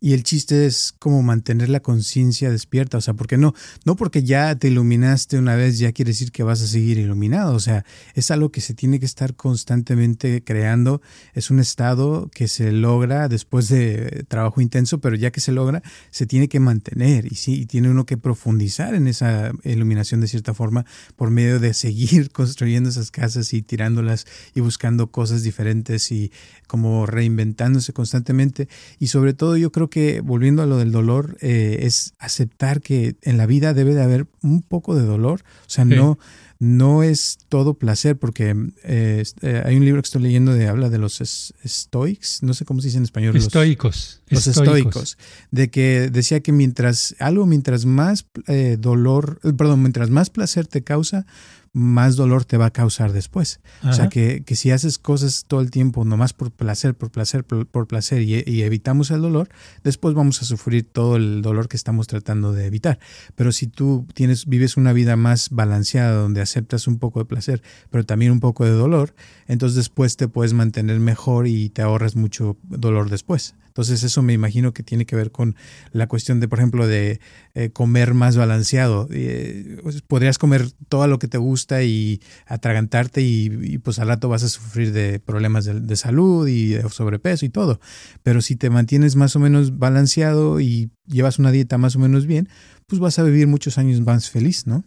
Y 0.00 0.14
el 0.14 0.24
chiste 0.24 0.66
es 0.66 0.92
como 0.98 1.22
mantener 1.22 1.68
la 1.68 1.80
conciencia 1.80 2.50
despierta, 2.50 2.98
o 2.98 3.00
sea, 3.00 3.14
porque 3.14 3.36
no, 3.36 3.54
no 3.84 3.94
porque 3.94 4.24
ya 4.24 4.56
te 4.56 4.66
iluminaste 4.66 5.38
una 5.38 5.54
vez 5.54 5.78
ya 5.78 5.92
quiere 5.92 6.10
decir 6.10 6.32
que 6.32 6.42
vas 6.42 6.60
a 6.60 6.66
seguir 6.66 6.98
iluminado, 6.98 7.54
o 7.54 7.60
sea, 7.60 7.84
es 8.14 8.32
algo 8.32 8.50
que 8.50 8.60
se 8.60 8.74
tiene 8.74 8.98
que 8.98 9.06
estar 9.06 9.36
constantemente 9.36 10.42
creando, 10.42 11.02
es 11.34 11.50
un 11.52 11.60
estado 11.60 12.30
que 12.34 12.48
se 12.48 12.72
logra 12.72 13.28
después 13.28 13.68
de 13.68 14.24
trabajo 14.26 14.60
intenso, 14.60 15.00
pero 15.00 15.14
ya 15.14 15.30
que 15.30 15.40
se 15.40 15.52
logra, 15.52 15.82
se 16.10 16.26
tiene 16.26 16.48
que 16.48 16.58
mantener 16.58 17.26
y 17.30 17.36
sí, 17.36 17.60
y 17.60 17.66
tiene 17.66 17.90
uno 17.90 18.06
que 18.06 18.16
profundizar 18.16 18.94
en 18.94 19.06
esa 19.06 19.52
iluminación 19.62 20.20
de 20.20 20.26
cierta 20.26 20.52
forma 20.52 20.84
por 21.14 21.30
medio 21.30 21.60
de 21.60 21.74
seguir 21.74 22.30
construyendo 22.32 22.88
esas 22.88 23.12
casas 23.12 23.54
y 23.54 23.62
tirándolas 23.62 24.26
y 24.52 24.60
buscando 24.60 25.12
cosas 25.12 25.44
diferentes 25.44 26.10
y 26.10 26.32
como 26.66 27.06
reinventándose 27.06 27.92
constantemente. 27.92 28.68
Y 28.98 29.08
sobre 29.12 29.34
todo 29.34 29.58
yo 29.58 29.70
creo 29.70 29.90
que 29.90 30.22
volviendo 30.22 30.62
a 30.62 30.66
lo 30.66 30.78
del 30.78 30.90
dolor 30.90 31.36
eh, 31.42 31.80
es 31.82 32.14
aceptar 32.18 32.80
que 32.80 33.16
en 33.20 33.36
la 33.36 33.44
vida 33.44 33.74
debe 33.74 33.94
de 33.94 34.02
haber 34.02 34.26
un 34.40 34.62
poco 34.62 34.94
de 34.94 35.02
dolor, 35.02 35.42
o 35.66 35.70
sea, 35.70 35.84
no 35.84 36.18
no 36.62 37.02
es 37.02 37.38
todo 37.48 37.74
placer, 37.74 38.16
porque 38.16 38.54
eh, 38.84 39.24
eh, 39.40 39.62
hay 39.66 39.74
un 39.74 39.84
libro 39.84 40.00
que 40.00 40.06
estoy 40.06 40.22
leyendo 40.22 40.54
de 40.54 40.68
habla 40.68 40.90
de 40.90 40.98
los 40.98 41.20
estoics, 41.20 42.44
no 42.44 42.54
sé 42.54 42.64
cómo 42.64 42.80
se 42.80 42.86
dice 42.86 42.98
en 42.98 43.02
español. 43.02 43.36
Estoicos. 43.36 44.22
Los, 44.28 44.46
estoicos. 44.46 45.18
De 45.50 45.70
que 45.70 46.08
decía 46.08 46.38
que 46.38 46.52
mientras 46.52 47.16
algo, 47.18 47.46
mientras 47.46 47.84
más 47.84 48.26
eh, 48.46 48.76
dolor, 48.78 49.40
perdón, 49.56 49.80
mientras 49.80 50.10
más 50.10 50.30
placer 50.30 50.68
te 50.68 50.84
causa, 50.84 51.26
más 51.72 52.16
dolor 52.16 52.44
te 52.44 52.58
va 52.58 52.66
a 52.66 52.70
causar 52.70 53.12
después. 53.12 53.60
O 53.82 53.92
sea, 53.92 54.08
que, 54.08 54.42
que, 54.44 54.56
si 54.56 54.70
haces 54.70 54.98
cosas 54.98 55.44
todo 55.46 55.60
el 55.60 55.70
tiempo, 55.70 56.04
nomás 56.04 56.34
por 56.34 56.50
placer, 56.50 56.94
por 56.94 57.10
placer, 57.10 57.44
por, 57.44 57.86
placer 57.86 58.22
y, 58.22 58.62
evitamos 58.62 59.10
el 59.10 59.22
dolor, 59.22 59.48
después 59.82 60.14
vamos 60.14 60.42
a 60.42 60.44
sufrir 60.44 60.84
todo 60.84 61.16
el 61.16 61.40
dolor 61.40 61.68
que 61.68 61.76
estamos 61.76 62.06
tratando 62.06 62.52
de 62.52 62.66
evitar. 62.66 62.98
Pero 63.36 63.52
si 63.52 63.66
tú 63.66 64.06
tienes, 64.12 64.46
vives 64.46 64.76
una 64.76 64.92
vida 64.92 65.16
más 65.16 65.48
balanceada, 65.50 66.12
donde 66.12 66.42
aceptas 66.42 66.86
un 66.86 66.98
poco 66.98 67.20
de 67.20 67.24
placer, 67.24 67.62
pero 67.90 68.04
también 68.04 68.32
un 68.32 68.40
poco 68.40 68.64
de 68.64 68.72
dolor, 68.72 69.14
entonces 69.46 69.76
después 69.76 70.16
te 70.16 70.28
puedes 70.28 70.52
mantener 70.52 71.00
mejor 71.00 71.46
y 71.46 71.70
te 71.70 71.80
ahorras 71.80 72.16
mucho 72.16 72.58
dolor 72.64 73.08
después. 73.08 73.54
Entonces 73.72 74.02
eso 74.02 74.20
me 74.20 74.34
imagino 74.34 74.74
que 74.74 74.82
tiene 74.82 75.06
que 75.06 75.16
ver 75.16 75.30
con 75.30 75.56
la 75.92 76.06
cuestión 76.06 76.40
de, 76.40 76.48
por 76.48 76.58
ejemplo, 76.58 76.86
de 76.86 77.20
eh, 77.54 77.70
comer 77.70 78.12
más 78.12 78.36
balanceado. 78.36 79.08
Eh, 79.10 79.78
pues, 79.82 80.02
podrías 80.02 80.36
comer 80.36 80.66
todo 80.90 81.06
lo 81.06 81.18
que 81.18 81.26
te 81.26 81.38
gusta 81.38 81.82
y 81.82 82.20
atragantarte 82.44 83.22
y, 83.22 83.78
pues 83.78 83.98
al 83.98 84.08
rato 84.08 84.28
vas 84.28 84.42
a 84.42 84.50
sufrir 84.50 84.92
de 84.92 85.20
problemas 85.20 85.64
de, 85.64 85.96
salud 85.96 86.46
y 86.46 86.68
de 86.74 86.86
sobrepeso 86.90 87.46
y 87.46 87.48
todo. 87.48 87.80
Pero 88.22 88.42
si 88.42 88.56
te 88.56 88.68
mantienes 88.68 89.16
más 89.16 89.36
o 89.36 89.38
menos 89.38 89.78
balanceado 89.78 90.60
y 90.60 90.90
llevas 91.06 91.38
una 91.38 91.50
dieta 91.50 91.78
más 91.78 91.96
o 91.96 91.98
menos 91.98 92.26
bien, 92.26 92.50
pues 92.86 93.00
vas 93.00 93.18
a 93.18 93.22
vivir 93.22 93.46
muchos 93.46 93.78
años 93.78 94.02
más 94.02 94.28
feliz, 94.28 94.66
¿no? 94.66 94.84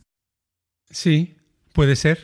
Sí, 0.92 1.38
puede 1.74 1.96
ser. 1.96 2.20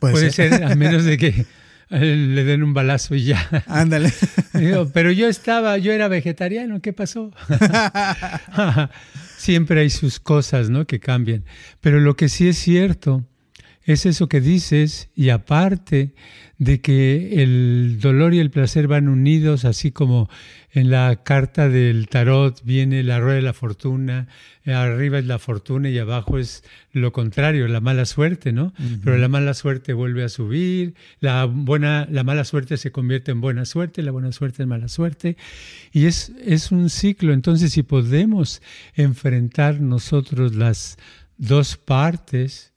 Puede, 0.00 0.30
ser. 0.30 0.50
ser, 0.50 0.64
a 0.64 0.74
menos 0.74 1.04
de 1.04 1.16
que 1.16 1.46
le 1.90 2.44
den 2.44 2.62
un 2.62 2.74
balazo 2.74 3.14
y 3.14 3.24
ya. 3.24 3.64
Ándale. 3.66 4.12
Pero 4.92 5.12
yo 5.12 5.28
estaba, 5.28 5.78
yo 5.78 5.92
era 5.92 6.08
vegetariano, 6.08 6.80
¿qué 6.80 6.92
pasó? 6.92 7.32
Siempre 9.36 9.80
hay 9.80 9.90
sus 9.90 10.20
cosas, 10.20 10.70
¿no? 10.70 10.86
Que 10.86 11.00
cambian. 11.00 11.44
Pero 11.80 12.00
lo 12.00 12.16
que 12.16 12.28
sí 12.28 12.48
es 12.48 12.58
cierto 12.58 13.24
es 13.84 14.06
eso 14.06 14.28
que 14.28 14.40
dices 14.40 15.10
y 15.14 15.28
aparte 15.28 16.14
de 16.58 16.80
que 16.80 17.42
el 17.42 17.98
dolor 18.00 18.32
y 18.32 18.38
el 18.38 18.50
placer 18.50 18.86
van 18.86 19.08
unidos, 19.08 19.64
así 19.64 19.90
como 19.90 20.30
en 20.72 20.90
la 20.90 21.22
carta 21.22 21.68
del 21.68 22.08
tarot 22.08 22.62
viene 22.64 23.02
la 23.02 23.20
rueda 23.20 23.36
de 23.36 23.42
la 23.42 23.52
fortuna, 23.52 24.28
arriba 24.64 25.18
es 25.18 25.26
la 25.26 25.38
fortuna 25.38 25.90
y 25.90 25.98
abajo 25.98 26.38
es 26.38 26.64
lo 26.92 27.12
contrario, 27.12 27.68
la 27.68 27.80
mala 27.80 28.06
suerte, 28.06 28.52
¿no? 28.52 28.72
Pero 29.02 29.18
la 29.18 29.28
mala 29.28 29.52
suerte 29.52 29.92
vuelve 29.92 30.24
a 30.24 30.28
subir, 30.28 30.94
la 31.20 31.44
buena, 31.44 32.06
la 32.10 32.24
mala 32.24 32.44
suerte 32.44 32.76
se 32.76 32.92
convierte 32.92 33.32
en 33.32 33.40
buena 33.40 33.64
suerte, 33.64 34.02
la 34.02 34.12
buena 34.12 34.32
suerte 34.32 34.62
en 34.62 34.68
mala 34.68 34.88
suerte 34.88 35.36
y 35.92 36.06
es 36.06 36.32
es 36.44 36.72
un 36.72 36.88
ciclo. 36.88 37.32
Entonces, 37.32 37.72
si 37.72 37.82
podemos 37.82 38.62
enfrentar 38.94 39.80
nosotros 39.80 40.54
las 40.54 40.98
dos 41.36 41.76
partes, 41.76 42.73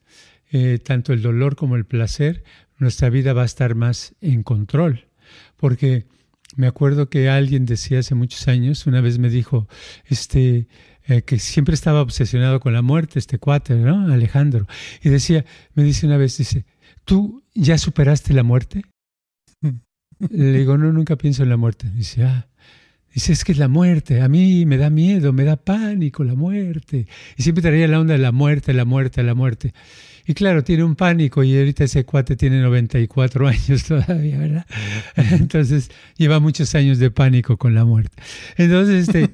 eh, 0.52 0.80
tanto 0.84 1.14
el 1.14 1.22
dolor 1.22 1.56
como 1.56 1.76
el 1.76 1.86
placer, 1.86 2.44
nuestra 2.78 3.10
vida 3.10 3.34
va 3.34 3.44
a 3.44 3.46
estar 3.46 3.76
más 3.76 4.16
en 4.22 4.44
control. 4.44 5.08
Porque 5.58 6.06
me 6.56 6.68
acuerdo 6.68 7.10
que 7.10 7.30
alguien 7.30 7.66
decía 7.66 8.00
hace 8.00 8.16
muchos 8.16 8.48
años, 8.48 8.88
una 8.88 9.02
vez 9.02 9.20
me 9.20 9.30
dijo, 9.30 9.68
este, 10.06 10.68
eh, 11.04 11.22
que 11.24 11.40
siempre 11.40 11.74
estaba 11.74 12.02
obsesionado 12.02 12.60
con 12.60 12.74
la 12.74 12.82
muerte, 12.82 13.20
este 13.20 13.40
cuate, 13.40 13.76
¿no? 13.76 14.12
Alejandro. 14.12 14.68
Y 15.02 15.10
decía, 15.10 15.46
me 15.74 15.84
dice 15.84 16.06
una 16.06 16.18
vez, 16.18 16.38
dice, 16.38 16.66
¿tú 17.06 17.44
ya 17.54 17.78
superaste 17.78 18.34
la 18.34 18.44
muerte? 18.44 18.84
Le 20.20 20.52
digo, 20.52 20.78
no, 20.78 20.92
nunca 20.92 21.16
pienso 21.16 21.44
en 21.44 21.50
la 21.50 21.58
muerte. 21.58 21.90
Dice, 21.94 22.24
ah, 22.24 22.50
Dice, 23.18 23.34
es 23.34 23.44
que 23.44 23.52
es 23.52 23.58
la 23.58 23.68
muerte, 23.68 24.22
a 24.22 24.28
mí 24.30 24.68
me 24.68 24.78
da 24.78 24.92
miedo, 24.92 25.34
me 25.34 25.44
da 25.44 25.56
pánico 25.56 26.24
la 26.24 26.36
muerte. 26.36 27.08
Y 27.36 27.42
siempre 27.42 27.64
traía 27.64 27.88
la 27.88 28.00
onda 28.00 28.14
de 28.14 28.20
la 28.20 28.32
muerte, 28.32 28.76
la 28.76 28.86
muerte, 28.86 29.24
la 29.24 29.34
muerte. 29.34 29.74
Y 30.28 30.36
claro, 30.36 30.64
tiene 30.64 30.84
un 30.84 30.96
pánico 30.96 31.44
y 31.44 31.58
ahorita 31.58 31.86
ese 31.86 32.06
cuate 32.06 32.36
tiene 32.36 32.62
94 32.62 33.48
años 33.48 33.86
todavía, 33.86 34.38
¿verdad? 34.38 34.68
Entonces 35.16 35.90
lleva 36.16 36.40
muchos 36.40 36.76
años 36.76 37.00
de 37.00 37.10
pánico 37.10 37.58
con 37.58 37.74
la 37.74 37.86
muerte. 37.86 38.22
Entonces, 38.56 39.08
este, 39.08 39.32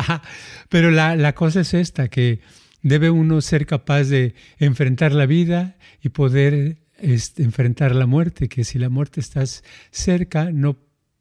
pero 0.68 0.90
la, 0.90 1.16
la 1.16 1.34
cosa 1.34 1.62
es 1.62 1.72
esta, 1.72 2.08
que 2.08 2.40
debe 2.82 3.08
uno 3.08 3.40
ser 3.40 3.64
capaz 3.64 4.04
de 4.04 4.34
enfrentar 4.58 5.12
la 5.12 5.24
vida 5.24 5.78
y 6.02 6.10
poder 6.10 6.76
este, 6.98 7.42
enfrentar 7.42 7.94
la 7.94 8.04
muerte, 8.04 8.50
que 8.50 8.64
si 8.64 8.78
la 8.78 8.90
muerte 8.90 9.20
estás 9.20 9.64
cerca, 9.92 10.52
no 10.52 10.76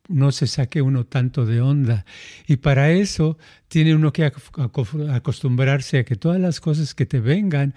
no 0.08 0.32
se 0.32 0.48
saque 0.48 0.82
uno 0.82 1.06
tanto 1.06 1.46
de 1.46 1.62
onda. 1.62 2.06
Y 2.48 2.58
para 2.58 2.92
eso 2.92 3.38
tiene 3.68 3.96
uno 3.96 4.14
que 4.14 4.26
acostumbrarse 4.26 6.00
a 6.00 6.06
que 6.06 6.16
todas 6.16 6.40
las 6.40 6.60
cosas 6.60 6.96
que 6.96 7.06
te 7.06 7.20
vengan 7.20 7.74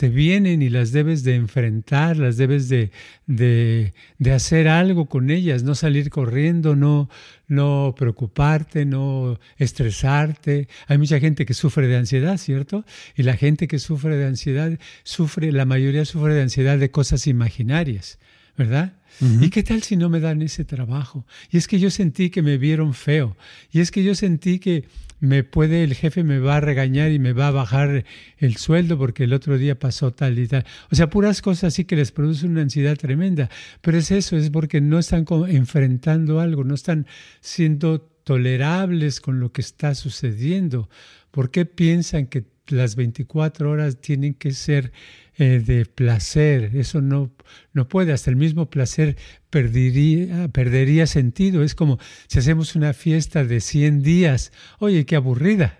te 0.00 0.08
vienen 0.08 0.62
y 0.62 0.70
las 0.70 0.92
debes 0.92 1.24
de 1.24 1.34
enfrentar, 1.34 2.16
las 2.16 2.38
debes 2.38 2.70
de, 2.70 2.90
de, 3.26 3.92
de, 4.16 4.32
hacer 4.32 4.66
algo 4.66 5.04
con 5.04 5.28
ellas, 5.28 5.62
no 5.62 5.74
salir 5.74 6.08
corriendo, 6.08 6.74
no, 6.74 7.10
no 7.48 7.94
preocuparte, 7.98 8.86
no 8.86 9.38
estresarte. 9.58 10.68
Hay 10.86 10.96
mucha 10.96 11.20
gente 11.20 11.44
que 11.44 11.52
sufre 11.52 11.86
de 11.86 11.98
ansiedad, 11.98 12.38
¿cierto? 12.38 12.86
Y 13.14 13.24
la 13.24 13.36
gente 13.36 13.68
que 13.68 13.78
sufre 13.78 14.16
de 14.16 14.24
ansiedad, 14.24 14.78
sufre, 15.02 15.52
la 15.52 15.66
mayoría 15.66 16.06
sufre 16.06 16.32
de 16.32 16.40
ansiedad 16.40 16.78
de 16.78 16.90
cosas 16.90 17.26
imaginarias, 17.26 18.18
¿verdad? 18.56 18.94
¿Y 19.40 19.50
qué 19.50 19.62
tal 19.62 19.82
si 19.82 19.96
no 19.96 20.08
me 20.08 20.20
dan 20.20 20.40
ese 20.40 20.64
trabajo? 20.64 21.26
Y 21.50 21.58
es 21.58 21.68
que 21.68 21.78
yo 21.78 21.90
sentí 21.90 22.30
que 22.30 22.42
me 22.42 22.56
vieron 22.56 22.94
feo. 22.94 23.36
Y 23.70 23.80
es 23.80 23.90
que 23.90 24.02
yo 24.02 24.14
sentí 24.14 24.58
que 24.58 24.84
me 25.18 25.44
puede, 25.44 25.84
el 25.84 25.94
jefe 25.94 26.24
me 26.24 26.38
va 26.38 26.56
a 26.56 26.60
regañar 26.60 27.12
y 27.12 27.18
me 27.18 27.34
va 27.34 27.48
a 27.48 27.50
bajar 27.50 28.04
el 28.38 28.56
sueldo 28.56 28.96
porque 28.96 29.24
el 29.24 29.34
otro 29.34 29.58
día 29.58 29.78
pasó 29.78 30.12
tal 30.12 30.38
y 30.38 30.48
tal. 30.48 30.64
O 30.90 30.96
sea, 30.96 31.10
puras 31.10 31.42
cosas 31.42 31.64
así 31.74 31.84
que 31.84 31.96
les 31.96 32.12
produce 32.12 32.46
una 32.46 32.62
ansiedad 32.62 32.96
tremenda. 32.96 33.50
Pero 33.82 33.98
es 33.98 34.10
eso, 34.10 34.36
es 34.36 34.48
porque 34.48 34.80
no 34.80 34.98
están 34.98 35.26
enfrentando 35.48 36.40
algo, 36.40 36.64
no 36.64 36.74
están 36.74 37.06
siendo 37.40 38.00
tolerables 38.00 39.20
con 39.20 39.40
lo 39.40 39.52
que 39.52 39.60
está 39.60 39.94
sucediendo. 39.94 40.88
¿Por 41.30 41.50
qué 41.50 41.66
piensan 41.66 42.26
que 42.26 42.44
las 42.68 42.96
24 42.96 43.70
horas 43.70 44.00
tienen 44.00 44.34
que 44.34 44.52
ser 44.52 44.92
eh, 45.40 45.58
de 45.58 45.86
placer. 45.86 46.76
Eso 46.76 47.00
no, 47.00 47.30
no 47.72 47.88
puede. 47.88 48.12
Hasta 48.12 48.28
el 48.28 48.36
mismo 48.36 48.68
placer 48.68 49.16
perdería, 49.48 50.48
perdería 50.48 51.06
sentido. 51.06 51.62
Es 51.62 51.74
como 51.74 51.98
si 52.28 52.38
hacemos 52.38 52.76
una 52.76 52.92
fiesta 52.92 53.42
de 53.42 53.62
100 53.62 54.02
días. 54.02 54.52
Oye, 54.80 55.06
qué 55.06 55.16
aburrida. 55.16 55.78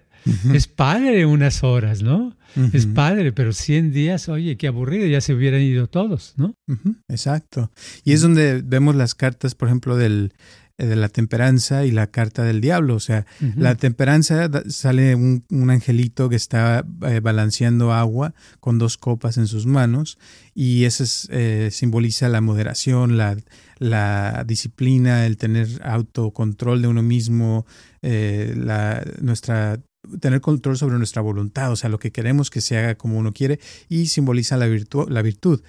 Es 0.54 0.66
padre 0.66 1.26
unas 1.26 1.62
horas, 1.62 2.02
¿no? 2.02 2.36
Es 2.72 2.86
padre, 2.86 3.32
pero 3.32 3.52
100 3.52 3.92
días, 3.92 4.28
oye, 4.28 4.56
qué 4.56 4.66
aburrido, 4.66 5.06
ya 5.06 5.20
se 5.20 5.34
hubieran 5.34 5.60
ido 5.60 5.88
todos, 5.88 6.34
¿no? 6.36 6.54
Exacto. 7.08 7.70
Y 8.04 8.12
es 8.12 8.20
donde 8.22 8.62
vemos 8.62 8.96
las 8.96 9.14
cartas, 9.14 9.54
por 9.54 9.68
ejemplo, 9.68 9.96
del, 9.96 10.32
de 10.86 10.96
la 10.96 11.08
temperanza 11.08 11.84
y 11.84 11.90
la 11.90 12.08
carta 12.08 12.42
del 12.44 12.60
diablo. 12.60 12.94
O 12.94 13.00
sea, 13.00 13.26
la 13.56 13.74
temperanza 13.74 14.50
sale 14.68 15.14
un, 15.14 15.44
angelito 15.70 16.28
que 16.28 16.36
está 16.36 16.84
eh, 17.06 17.20
balanceando 17.20 17.92
agua 17.92 18.34
con 18.60 18.78
dos 18.78 18.96
copas 18.96 19.38
en 19.38 19.46
sus 19.46 19.66
manos 19.66 20.18
y 20.54 20.84
eso 20.84 21.04
eh, 21.30 21.68
simboliza 21.70 22.28
la 22.28 22.40
moderación, 22.40 23.16
la, 23.16 23.36
la, 23.78 24.44
disciplina, 24.46 25.26
el 25.26 25.36
tener 25.36 25.68
autocontrol 25.84 26.82
de 26.82 26.88
uno 26.88 27.02
mismo, 27.02 27.66
la, 28.02 29.04
nuestra 29.20 29.78
tener 30.20 30.40
control 30.40 30.76
sobre 30.76 30.96
nuestra 30.96 31.22
voluntad, 31.22 31.70
o 31.70 31.76
sea, 31.76 31.90
lo 31.90 31.98
que 31.98 32.10
queremos 32.10 32.50
que 32.50 32.60
se 32.60 32.78
haga 32.78 32.94
como 32.94 33.18
uno 33.18 33.32
quiere 33.32 33.60
y 33.88 34.06
simboliza 34.06 34.56
la, 34.56 34.66
virtud 34.66 35.08
la 35.10 35.22
virtud. 35.22 35.62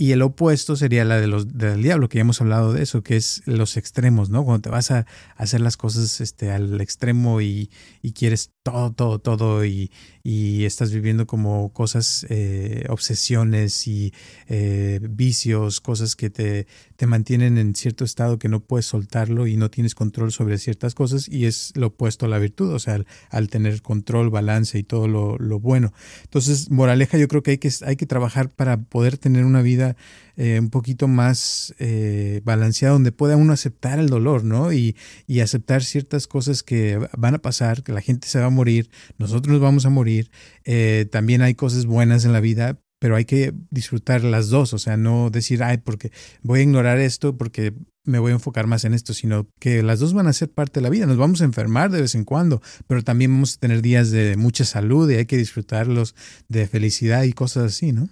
Y 0.00 0.12
el 0.12 0.22
opuesto 0.22 0.76
sería 0.76 1.04
la 1.04 1.20
de 1.20 1.26
los, 1.26 1.58
del 1.58 1.82
diablo, 1.82 2.08
que 2.08 2.18
ya 2.18 2.20
hemos 2.20 2.40
hablado 2.40 2.72
de 2.72 2.84
eso, 2.84 3.02
que 3.02 3.16
es 3.16 3.42
los 3.46 3.76
extremos, 3.76 4.30
¿no? 4.30 4.44
Cuando 4.44 4.62
te 4.62 4.70
vas 4.70 4.92
a 4.92 5.06
hacer 5.36 5.60
las 5.60 5.76
cosas 5.76 6.20
este, 6.20 6.52
al 6.52 6.80
extremo 6.80 7.40
y, 7.40 7.68
y 8.00 8.12
quieres 8.12 8.52
todo, 8.62 8.92
todo, 8.92 9.18
todo 9.18 9.64
y, 9.64 9.90
y 10.30 10.66
estás 10.66 10.92
viviendo 10.92 11.26
como 11.26 11.72
cosas, 11.72 12.26
eh, 12.28 12.84
obsesiones 12.90 13.88
y 13.88 14.12
eh, 14.46 15.00
vicios, 15.02 15.80
cosas 15.80 16.16
que 16.16 16.28
te, 16.28 16.66
te 16.96 17.06
mantienen 17.06 17.56
en 17.56 17.74
cierto 17.74 18.04
estado 18.04 18.38
que 18.38 18.50
no 18.50 18.60
puedes 18.60 18.84
soltarlo 18.84 19.46
y 19.46 19.56
no 19.56 19.70
tienes 19.70 19.94
control 19.94 20.30
sobre 20.30 20.58
ciertas 20.58 20.94
cosas 20.94 21.30
y 21.30 21.46
es 21.46 21.72
lo 21.76 21.86
opuesto 21.86 22.26
a 22.26 22.28
la 22.28 22.38
virtud, 22.38 22.74
o 22.74 22.78
sea, 22.78 23.02
al, 23.30 23.48
tener 23.48 23.80
control, 23.80 24.28
balance 24.28 24.78
y 24.78 24.82
todo 24.82 25.08
lo, 25.08 25.38
lo, 25.38 25.60
bueno. 25.60 25.94
Entonces, 26.24 26.70
moraleja, 26.70 27.16
yo 27.16 27.26
creo 27.26 27.42
que 27.42 27.52
hay 27.52 27.58
que, 27.58 27.70
hay 27.86 27.96
que 27.96 28.04
trabajar 28.04 28.50
para 28.50 28.76
poder 28.82 29.16
tener 29.16 29.46
una 29.46 29.62
vida 29.62 29.96
eh, 30.40 30.60
un 30.60 30.70
poquito 30.70 31.08
más 31.08 31.74
eh, 31.80 32.40
balanceada, 32.44 32.92
donde 32.92 33.10
pueda 33.10 33.36
uno 33.36 33.52
aceptar 33.52 33.98
el 33.98 34.08
dolor, 34.08 34.44
¿no? 34.44 34.72
Y, 34.72 34.96
y, 35.26 35.40
aceptar 35.40 35.82
ciertas 35.82 36.28
cosas 36.28 36.62
que 36.62 36.96
van 37.16 37.34
a 37.34 37.38
pasar, 37.38 37.82
que 37.82 37.92
la 37.92 38.00
gente 38.00 38.28
se 38.28 38.38
va 38.38 38.46
a 38.46 38.50
morir, 38.50 38.88
nosotros 39.18 39.52
nos 39.52 39.60
vamos 39.60 39.84
a 39.84 39.90
morir, 39.90 40.30
eh, 40.64 41.08
también 41.10 41.42
hay 41.42 41.54
cosas 41.54 41.86
buenas 41.86 42.24
en 42.24 42.32
la 42.32 42.38
vida, 42.38 42.78
pero 43.00 43.16
hay 43.16 43.24
que 43.24 43.52
disfrutar 43.70 44.22
las 44.22 44.48
dos, 44.48 44.74
o 44.74 44.78
sea, 44.78 44.96
no 44.96 45.30
decir, 45.30 45.64
ay, 45.64 45.78
porque 45.78 46.12
voy 46.42 46.60
a 46.60 46.62
ignorar 46.62 46.98
esto 46.98 47.36
porque 47.36 47.74
me 48.04 48.20
voy 48.20 48.30
a 48.30 48.34
enfocar 48.34 48.68
más 48.68 48.84
en 48.84 48.94
esto, 48.94 49.14
sino 49.14 49.48
que 49.58 49.82
las 49.82 49.98
dos 49.98 50.14
van 50.14 50.28
a 50.28 50.32
ser 50.32 50.52
parte 50.52 50.78
de 50.78 50.82
la 50.84 50.90
vida. 50.90 51.06
Nos 51.06 51.16
vamos 51.16 51.40
a 51.42 51.46
enfermar 51.46 51.90
de 51.90 52.00
vez 52.00 52.14
en 52.14 52.24
cuando, 52.24 52.62
pero 52.86 53.02
también 53.02 53.32
vamos 53.32 53.56
a 53.56 53.58
tener 53.58 53.82
días 53.82 54.12
de 54.12 54.36
mucha 54.36 54.64
salud 54.64 55.10
y 55.10 55.16
hay 55.16 55.26
que 55.26 55.36
disfrutarlos 55.36 56.14
de 56.46 56.68
felicidad 56.68 57.24
y 57.24 57.32
cosas 57.32 57.64
así, 57.72 57.90
¿no? 57.90 58.08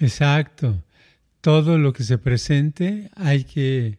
Exacto. 0.00 0.82
Todo 1.42 1.76
lo 1.76 1.92
que 1.92 2.04
se 2.04 2.16
presente 2.18 3.10
hay 3.14 3.44
que 3.44 3.98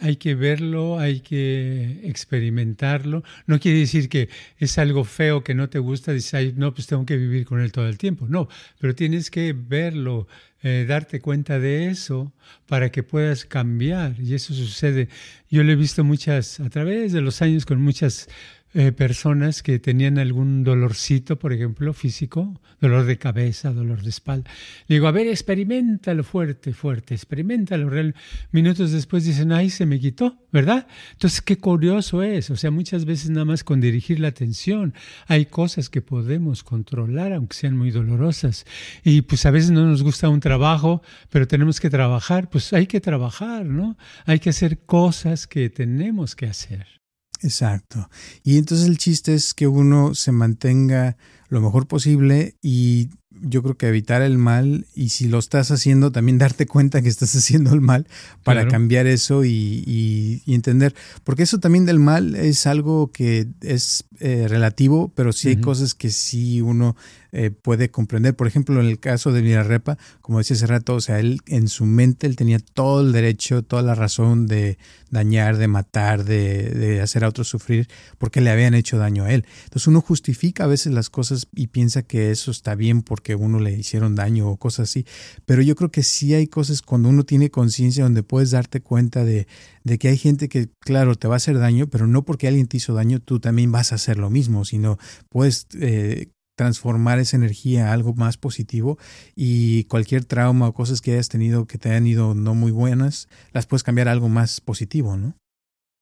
hay 0.00 0.16
que 0.16 0.34
verlo, 0.34 0.98
hay 0.98 1.20
que 1.20 2.00
experimentarlo. 2.04 3.24
No 3.46 3.58
quiere 3.58 3.80
decir 3.80 4.08
que 4.08 4.28
es 4.58 4.78
algo 4.78 5.04
feo 5.04 5.42
que 5.42 5.54
no 5.54 5.68
te 5.68 5.80
gusta, 5.80 6.12
dices, 6.12 6.54
no, 6.54 6.72
pues 6.72 6.86
tengo 6.86 7.04
que 7.04 7.16
vivir 7.16 7.44
con 7.44 7.60
él 7.60 7.72
todo 7.72 7.88
el 7.88 7.98
tiempo. 7.98 8.26
No, 8.28 8.48
pero 8.78 8.94
tienes 8.94 9.30
que 9.30 9.52
verlo, 9.52 10.28
eh, 10.62 10.84
darte 10.88 11.20
cuenta 11.20 11.58
de 11.58 11.88
eso 11.88 12.32
para 12.66 12.90
que 12.90 13.02
puedas 13.02 13.44
cambiar. 13.44 14.14
Y 14.20 14.34
eso 14.34 14.54
sucede. 14.54 15.08
Yo 15.50 15.64
lo 15.64 15.72
he 15.72 15.76
visto 15.76 16.04
muchas, 16.04 16.60
a 16.60 16.70
través 16.70 17.12
de 17.12 17.20
los 17.20 17.42
años, 17.42 17.66
con 17.66 17.80
muchas 17.80 18.28
eh, 18.74 18.92
personas 18.92 19.62
que 19.62 19.78
tenían 19.78 20.18
algún 20.18 20.62
dolorcito, 20.62 21.38
por 21.38 21.54
ejemplo, 21.54 21.94
físico, 21.94 22.60
dolor 22.80 23.06
de 23.06 23.16
cabeza, 23.16 23.72
dolor 23.72 24.02
de 24.02 24.10
espalda. 24.10 24.50
Le 24.88 24.96
digo, 24.96 25.08
a 25.08 25.10
ver, 25.10 25.26
experimentalo 25.26 26.22
fuerte, 26.22 26.74
fuerte, 26.74 27.14
experimentalo. 27.14 27.88
Real. 27.88 28.14
Minutos 28.52 28.92
después 28.92 29.24
dicen, 29.24 29.52
ay, 29.52 29.70
se 29.70 29.86
me 29.86 29.98
quitó, 29.98 30.36
¿verdad? 30.52 30.86
Entonces, 31.12 31.40
qué 31.40 31.56
curioso 31.56 32.22
es. 32.22 32.50
O 32.50 32.56
sea, 32.56 32.70
muchas 32.70 33.06
veces 33.06 33.30
nada 33.30 33.46
más 33.46 33.64
con 33.64 33.80
dirigir 33.80 34.20
la 34.20 34.28
atención 34.28 34.92
hay 35.26 35.46
cosas 35.46 35.88
que 35.88 36.02
podemos 36.02 36.62
controlar, 36.62 37.32
aunque 37.32 37.56
sean 37.56 37.76
muy 37.76 37.90
dolorosas. 37.90 38.66
Y 39.02 39.22
pues 39.22 39.46
a 39.46 39.50
veces 39.50 39.70
no 39.70 39.86
nos 39.86 40.02
gusta 40.02 40.28
un 40.28 40.40
trabajo, 40.40 41.02
pero 41.30 41.48
tenemos 41.48 41.80
que 41.80 41.88
trabajar, 41.88 42.50
pues 42.50 42.72
hay 42.74 42.86
que 42.86 43.00
trabajar, 43.00 43.64
¿no? 43.64 43.96
Hay 44.26 44.40
que 44.40 44.50
hacer 44.50 44.80
cosas 44.80 45.46
que 45.46 45.70
tenemos 45.70 46.36
que 46.36 46.46
hacer. 46.46 46.98
Exacto. 47.42 48.08
Y 48.42 48.58
entonces 48.58 48.86
el 48.86 48.98
chiste 48.98 49.34
es 49.34 49.54
que 49.54 49.66
uno 49.66 50.14
se 50.14 50.32
mantenga 50.32 51.16
lo 51.48 51.60
mejor 51.60 51.86
posible 51.86 52.56
y 52.62 53.08
yo 53.40 53.62
creo 53.62 53.76
que 53.76 53.88
evitar 53.88 54.22
el 54.22 54.38
mal 54.38 54.86
y 54.94 55.10
si 55.10 55.28
lo 55.28 55.38
estás 55.38 55.70
haciendo 55.70 56.10
también 56.10 56.38
darte 56.38 56.66
cuenta 56.66 57.02
que 57.02 57.08
estás 57.08 57.34
haciendo 57.34 57.72
el 57.72 57.80
mal 57.80 58.06
para 58.42 58.66
cambiar 58.68 59.06
eso 59.06 59.44
y, 59.44 60.42
entender, 60.46 60.94
porque 61.24 61.42
eso 61.44 61.60
también 61.60 61.86
del 61.86 61.98
mal 61.98 62.34
es 62.34 62.66
algo 62.66 63.12
que 63.12 63.46
es 63.60 64.04
eh, 64.18 64.46
relativo, 64.48 65.12
pero 65.14 65.32
sí 65.32 65.48
hay 65.48 65.56
cosas 65.60 65.94
que 65.94 66.10
sí 66.10 66.60
uno 66.60 66.96
eh, 67.32 67.50
puede 67.50 67.90
comprender. 67.90 68.34
Por 68.34 68.46
ejemplo, 68.46 68.80
en 68.80 68.86
el 68.86 68.98
caso 69.00 69.32
de 69.32 69.42
Mirarepa, 69.42 69.98
como 70.20 70.38
decía 70.38 70.56
hace 70.56 70.66
rato, 70.66 70.94
o 70.94 71.00
sea, 71.00 71.20
él 71.20 71.40
en 71.46 71.68
su 71.68 71.86
mente 71.86 72.26
él 72.26 72.36
tenía 72.36 72.58
todo 72.58 73.00
el 73.00 73.12
derecho, 73.12 73.62
toda 73.62 73.82
la 73.82 73.94
razón 73.94 74.46
de 74.46 74.78
dañar, 75.10 75.56
de 75.56 75.68
matar, 75.68 76.24
de, 76.24 76.70
de 76.70 77.00
hacer 77.00 77.24
a 77.24 77.28
otros 77.28 77.48
sufrir, 77.48 77.88
porque 78.18 78.40
le 78.40 78.50
habían 78.50 78.74
hecho 78.74 78.98
daño 78.98 79.24
a 79.24 79.32
él. 79.32 79.44
Entonces 79.64 79.86
uno 79.86 80.00
justifica 80.00 80.64
a 80.64 80.66
veces 80.66 80.92
las 80.92 81.10
cosas 81.10 81.48
y 81.54 81.68
piensa 81.68 82.02
que 82.02 82.30
eso 82.30 82.50
está 82.50 82.74
bien 82.74 83.02
porque 83.02 83.34
uno 83.34 83.58
le 83.58 83.72
hicieron 83.72 84.14
daño 84.14 84.48
o 84.48 84.56
cosas 84.56 84.90
así. 84.90 85.06
Pero 85.46 85.62
yo 85.62 85.76
creo 85.76 85.90
que 85.90 86.02
sí 86.02 86.34
hay 86.34 86.46
cosas 86.46 86.82
cuando 86.82 87.08
uno 87.08 87.24
tiene 87.24 87.50
conciencia 87.50 88.04
donde 88.04 88.22
puedes 88.22 88.50
darte 88.50 88.80
cuenta 88.80 89.24
de, 89.24 89.46
de 89.84 89.98
que 89.98 90.08
hay 90.08 90.18
gente 90.18 90.48
que, 90.48 90.68
claro, 90.80 91.14
te 91.14 91.28
va 91.28 91.34
a 91.34 91.38
hacer 91.38 91.58
daño, 91.58 91.88
pero 91.88 92.06
no 92.06 92.24
porque 92.24 92.48
alguien 92.48 92.66
te 92.66 92.76
hizo 92.76 92.94
daño, 92.94 93.20
tú 93.20 93.40
también 93.40 93.72
vas 93.72 93.92
a 93.92 93.96
hacer 93.96 94.18
lo 94.18 94.30
mismo, 94.30 94.64
sino 94.64 94.98
puedes 95.28 95.66
eh, 95.80 96.28
transformar 96.58 97.20
esa 97.20 97.36
energía 97.36 97.88
a 97.88 97.92
algo 97.92 98.14
más 98.14 98.36
positivo 98.36 98.98
y 99.36 99.84
cualquier 99.84 100.24
trauma 100.24 100.66
o 100.66 100.74
cosas 100.74 101.00
que 101.00 101.12
hayas 101.12 101.28
tenido 101.28 101.66
que 101.66 101.78
te 101.78 101.90
hayan 101.90 102.08
ido 102.08 102.34
no 102.34 102.56
muy 102.56 102.72
buenas, 102.72 103.28
las 103.52 103.66
puedes 103.66 103.84
cambiar 103.84 104.08
a 104.08 104.12
algo 104.12 104.28
más 104.28 104.60
positivo, 104.60 105.16
¿no? 105.16 105.36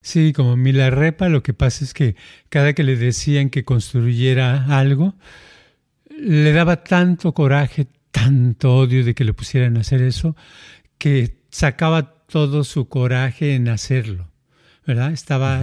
Sí, 0.03 0.33
como 0.33 0.57
Milarepa, 0.57 1.29
lo 1.29 1.43
que 1.43 1.53
pasa 1.53 1.85
es 1.85 1.93
que 1.93 2.17
cada 2.49 2.73
que 2.73 2.85
le 2.85 2.97
decían 2.97 3.51
que 3.51 3.65
construyera 3.65 4.79
algo, 4.79 5.15
le 6.09 6.53
daba 6.53 6.85
tanto 6.85 7.35
coraje, 7.35 7.87
tanto 8.11 8.77
odio 8.77 9.05
de 9.05 9.15
que 9.15 9.25
le 9.25 9.35
pusieran 9.35 9.77
a 9.77 9.81
hacer 9.81 10.01
eso, 10.01 10.37
que 10.97 11.37
sacaba 11.51 12.25
todo 12.27 12.65
su 12.65 12.89
coraje 12.89 13.57
en 13.57 13.69
hacerlo, 13.69 14.31
¿verdad? 14.87 15.13
Estaba 15.13 15.61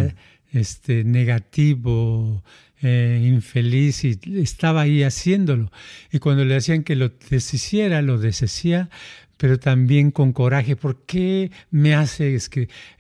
este, 0.51 1.03
negativo, 1.03 2.43
eh, 2.83 3.21
infeliz 3.23 4.03
y 4.03 4.19
estaba 4.35 4.81
ahí 4.81 5.03
haciéndolo. 5.03 5.71
Y 6.11 6.19
cuando 6.19 6.43
le 6.43 6.55
hacían 6.55 6.83
que 6.83 6.95
lo 6.95 7.09
deshiciera, 7.29 8.01
lo 8.01 8.17
deshacía, 8.17 8.89
pero 9.37 9.59
también 9.59 10.11
con 10.11 10.33
coraje. 10.33 10.75
¿Por 10.75 11.05
qué 11.05 11.51
me 11.71 11.95
hace 11.95 12.37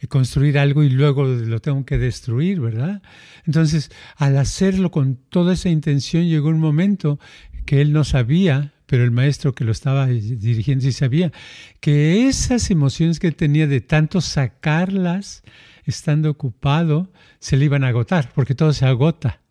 construir 0.09 0.57
algo 0.57 0.83
y 0.83 0.89
luego 0.89 1.25
lo 1.25 1.59
tengo 1.59 1.85
que 1.85 1.97
destruir, 1.97 2.59
verdad? 2.59 3.01
Entonces, 3.45 3.91
al 4.15 4.37
hacerlo 4.37 4.89
con 4.89 5.15
toda 5.15 5.53
esa 5.53 5.69
intención, 5.69 6.27
llegó 6.27 6.49
un 6.49 6.59
momento 6.59 7.19
que 7.65 7.81
él 7.81 7.93
no 7.93 8.03
sabía, 8.03 8.73
pero 8.85 9.03
el 9.03 9.11
maestro 9.11 9.53
que 9.53 9.63
lo 9.63 9.71
estaba 9.71 10.07
dirigiendo 10.07 10.83
sí 10.83 10.91
sabía, 10.91 11.31
que 11.79 12.27
esas 12.27 12.71
emociones 12.71 13.19
que 13.19 13.31
tenía 13.31 13.67
de 13.67 13.81
tanto 13.81 14.21
sacarlas, 14.21 15.43
estando 15.85 16.29
ocupado, 16.29 17.11
se 17.39 17.57
le 17.57 17.65
iban 17.65 17.83
a 17.83 17.89
agotar, 17.89 18.31
porque 18.33 18.55
todo 18.55 18.71
se 18.73 18.85
agota. 18.85 19.42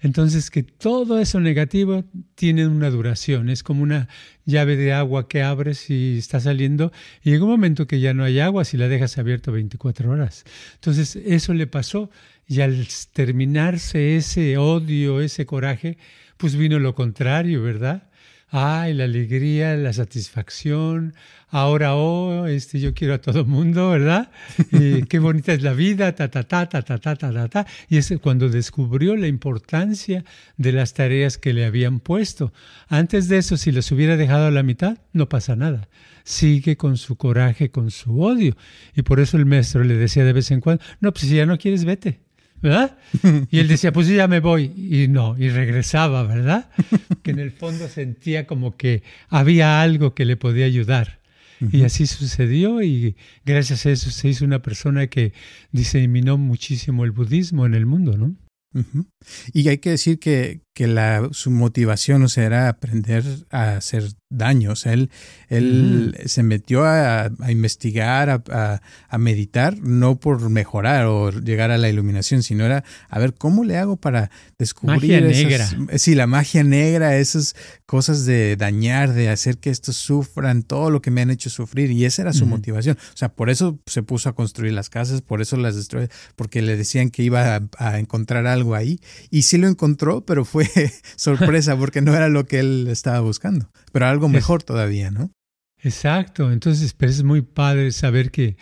Entonces 0.00 0.50
que 0.50 0.62
todo 0.62 1.18
eso 1.18 1.40
negativo 1.40 2.04
tiene 2.34 2.66
una 2.66 2.90
duración, 2.90 3.48
es 3.50 3.62
como 3.62 3.82
una 3.82 4.08
llave 4.44 4.76
de 4.76 4.92
agua 4.92 5.28
que 5.28 5.42
abres 5.42 5.90
y 5.90 6.18
está 6.18 6.40
saliendo 6.40 6.92
y 7.22 7.30
llega 7.30 7.44
un 7.44 7.50
momento 7.50 7.86
que 7.86 8.00
ya 8.00 8.14
no 8.14 8.24
hay 8.24 8.40
agua 8.40 8.64
si 8.64 8.76
la 8.76 8.88
dejas 8.88 9.18
abierto 9.18 9.52
24 9.52 10.10
horas. 10.10 10.44
Entonces 10.74 11.16
eso 11.16 11.52
le 11.52 11.66
pasó 11.66 12.10
y 12.46 12.60
al 12.60 12.86
terminarse 13.12 14.16
ese 14.16 14.58
odio, 14.58 15.20
ese 15.20 15.46
coraje, 15.46 15.98
pues 16.36 16.56
vino 16.56 16.78
lo 16.78 16.94
contrario, 16.94 17.62
¿verdad? 17.62 18.08
Ay, 18.50 18.94
la 18.94 19.04
alegría, 19.04 19.76
la 19.76 19.92
satisfacción, 19.92 21.14
ahora, 21.54 21.94
oh, 21.94 22.46
este, 22.46 22.80
yo 22.80 22.94
quiero 22.94 23.14
a 23.14 23.18
todo 23.18 23.44
mundo, 23.44 23.90
¿verdad? 23.90 24.30
Y 24.72 25.02
qué 25.08 25.20
bonita 25.20 25.52
es 25.52 25.62
la 25.62 25.72
vida, 25.72 26.14
ta, 26.14 26.28
ta, 26.28 26.42
ta, 26.42 26.68
ta, 26.68 26.82
ta, 26.82 26.98
ta, 26.98 27.16
ta, 27.16 27.32
ta, 27.32 27.48
ta. 27.48 27.66
Y 27.88 27.96
es 27.96 28.12
cuando 28.20 28.48
descubrió 28.48 29.16
la 29.16 29.28
importancia 29.28 30.24
de 30.56 30.72
las 30.72 30.94
tareas 30.94 31.38
que 31.38 31.52
le 31.52 31.64
habían 31.64 32.00
puesto. 32.00 32.52
Antes 32.88 33.28
de 33.28 33.38
eso, 33.38 33.56
si 33.56 33.70
los 33.70 33.90
hubiera 33.92 34.16
dejado 34.16 34.46
a 34.46 34.50
la 34.50 34.62
mitad, 34.64 34.98
no 35.12 35.28
pasa 35.28 35.54
nada. 35.54 35.88
Sigue 36.24 36.76
con 36.76 36.96
su 36.96 37.16
coraje, 37.16 37.70
con 37.70 37.90
su 37.90 38.20
odio. 38.20 38.56
Y 38.96 39.02
por 39.02 39.20
eso 39.20 39.36
el 39.36 39.46
maestro 39.46 39.84
le 39.84 39.94
decía 39.94 40.24
de 40.24 40.32
vez 40.32 40.50
en 40.50 40.60
cuando, 40.60 40.82
no, 41.00 41.12
pues 41.12 41.26
si 41.28 41.36
ya 41.36 41.46
no 41.46 41.56
quieres, 41.58 41.84
vete. 41.84 42.20
¿Verdad? 42.64 42.96
Y 43.50 43.58
él 43.58 43.68
decía, 43.68 43.92
pues 43.92 44.08
ya 44.08 44.26
me 44.26 44.40
voy. 44.40 44.72
Y 44.74 45.06
no, 45.08 45.36
y 45.38 45.50
regresaba, 45.50 46.22
¿verdad? 46.22 46.70
Que 47.22 47.32
en 47.32 47.38
el 47.38 47.50
fondo 47.52 47.88
sentía 47.88 48.46
como 48.46 48.78
que 48.78 49.02
había 49.28 49.82
algo 49.82 50.14
que 50.14 50.24
le 50.24 50.38
podía 50.38 50.64
ayudar. 50.64 51.20
Y 51.72 51.84
así 51.84 52.06
sucedió 52.06 52.82
y 52.82 53.16
gracias 53.44 53.84
a 53.84 53.90
eso 53.90 54.10
se 54.10 54.28
hizo 54.28 54.44
una 54.46 54.62
persona 54.62 55.06
que 55.06 55.34
diseminó 55.72 56.38
muchísimo 56.38 57.04
el 57.04 57.10
budismo 57.10 57.66
en 57.66 57.74
el 57.74 57.84
mundo, 57.84 58.16
¿no? 58.16 58.34
Y 59.52 59.68
hay 59.68 59.78
que 59.78 59.90
decir 59.90 60.18
que, 60.18 60.62
que 60.74 60.88
la, 60.88 61.28
su 61.30 61.50
motivación 61.50 62.22
o 62.24 62.28
sea, 62.28 62.44
era 62.44 62.68
aprender 62.68 63.24
a 63.50 63.76
hacer 63.76 64.12
daño. 64.28 64.72
O 64.72 64.76
sea, 64.76 64.92
él, 64.92 65.10
él 65.48 66.16
se 66.26 66.42
metió 66.42 66.84
a, 66.84 67.30
investigar, 67.48 68.28
a, 68.30 68.82
a, 69.08 69.18
meditar, 69.18 69.78
no 69.78 70.18
por 70.18 70.50
mejorar 70.50 71.06
o 71.06 71.30
llegar 71.30 71.70
a 71.70 71.78
la 71.78 71.88
iluminación, 71.88 72.42
sino 72.42 72.64
era 72.64 72.82
a 73.08 73.18
ver 73.20 73.34
cómo 73.34 73.62
le 73.62 73.76
hago 73.76 73.96
para 73.96 74.30
descubrir. 74.58 74.96
Magia 74.96 75.20
negra. 75.20 75.68
Sí, 75.96 76.16
la 76.16 76.26
magia 76.26 76.64
negra, 76.64 77.16
esas 77.16 77.54
cosas 77.86 78.24
de 78.26 78.56
dañar, 78.56 79.12
de 79.12 79.28
hacer 79.28 79.58
que 79.58 79.70
estos 79.70 79.96
sufran, 79.96 80.64
todo 80.64 80.90
lo 80.90 81.00
que 81.00 81.12
me 81.12 81.20
han 81.20 81.30
hecho 81.30 81.50
sufrir. 81.50 81.92
Y 81.92 82.04
esa 82.04 82.22
era 82.22 82.32
su 82.32 82.46
motivación. 82.46 82.98
O 82.98 83.16
sea, 83.16 83.28
por 83.28 83.48
eso 83.48 83.78
se 83.86 84.02
puso 84.02 84.28
a 84.28 84.34
construir 84.34 84.72
las 84.72 84.90
casas, 84.90 85.22
por 85.22 85.40
eso 85.40 85.56
las 85.56 85.76
destruyó, 85.76 86.08
porque 86.34 86.62
le 86.62 86.76
decían 86.76 87.10
que 87.10 87.22
iba 87.22 87.62
a 87.78 87.98
encontrar 88.00 88.48
algo 88.48 88.63
ahí. 88.72 89.00
Y 89.30 89.42
sí 89.42 89.58
lo 89.58 89.68
encontró, 89.68 90.22
pero 90.24 90.44
fue 90.44 90.66
sorpresa 91.16 91.76
porque 91.78 92.00
no 92.00 92.14
era 92.14 92.28
lo 92.28 92.46
que 92.46 92.60
él 92.60 92.86
estaba 92.88 93.20
buscando, 93.20 93.68
pero 93.92 94.06
algo 94.06 94.28
mejor 94.28 94.62
todavía, 94.62 95.10
¿no? 95.10 95.30
Exacto, 95.82 96.50
entonces 96.50 96.94
pues, 96.94 97.16
es 97.16 97.24
muy 97.24 97.42
padre 97.42 97.92
saber 97.92 98.30
que 98.30 98.56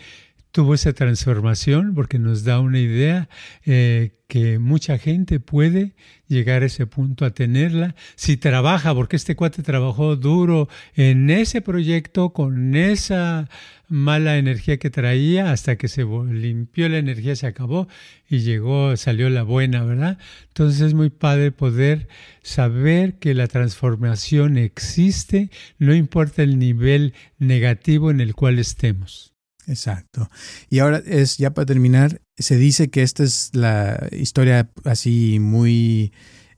tuvo 0.53 0.75
esa 0.75 0.93
transformación 0.93 1.95
porque 1.95 2.19
nos 2.19 2.45
da 2.45 2.61
una 2.61 2.79
idea 2.79 3.29
eh, 3.65 4.12
que 4.29 4.59
mucha 4.59 4.99
gente 4.99 5.41
puede 5.41 5.95
llegar 6.29 6.62
a 6.62 6.67
ese 6.67 6.87
punto 6.87 7.25
a 7.25 7.31
tenerla 7.33 7.95
si 8.17 8.37
trabaja, 8.37 8.95
porque 8.95 9.17
este 9.17 9.35
cuate 9.35 9.62
trabajó 9.62 10.17
duro 10.17 10.69
en 10.95 11.31
ese 11.31 11.62
proyecto 11.62 12.35
con 12.35 12.77
esa 12.77 13.49
mala 13.88 14.38
energía 14.38 14.79
que 14.79 14.91
traía 14.91 15.53
hasta 15.53 15.77
que 15.77 15.88
se 15.88 16.05
limpió 16.05 16.88
la 16.88 16.99
energía, 16.99 17.35
se 17.35 17.47
acabó 17.47 17.88
y 18.29 18.41
llegó, 18.41 18.97
salió 18.97 19.29
la 19.31 19.43
buena, 19.43 19.85
¿verdad? 19.85 20.19
Entonces 20.49 20.81
es 20.83 20.95
muy 20.95 21.11
padre 21.11 21.51
poder 21.51 22.09
saber 22.43 23.19
que 23.19 23.35
la 23.35 23.49
transformación 23.49 24.59
existe, 24.59 25.51
no 25.79 25.95
importa 25.95 26.43
el 26.43 26.59
nivel 26.59 27.15
negativo 27.38 28.11
en 28.11 28.21
el 28.21 28.35
cual 28.35 28.59
estemos. 28.59 29.32
Exacto. 29.66 30.29
Y 30.68 30.81
ahora 30.81 31.03
es 31.07 31.38
ya 31.38 31.55
para 31.55 31.66
terminar, 31.66 32.20
se 32.37 32.57
dice 32.57 32.90
que 32.90 33.03
esta 33.03 33.22
es 33.22 33.51
la 33.55 34.09
historia 34.12 34.70
así 34.85 35.38
muy 35.40 36.12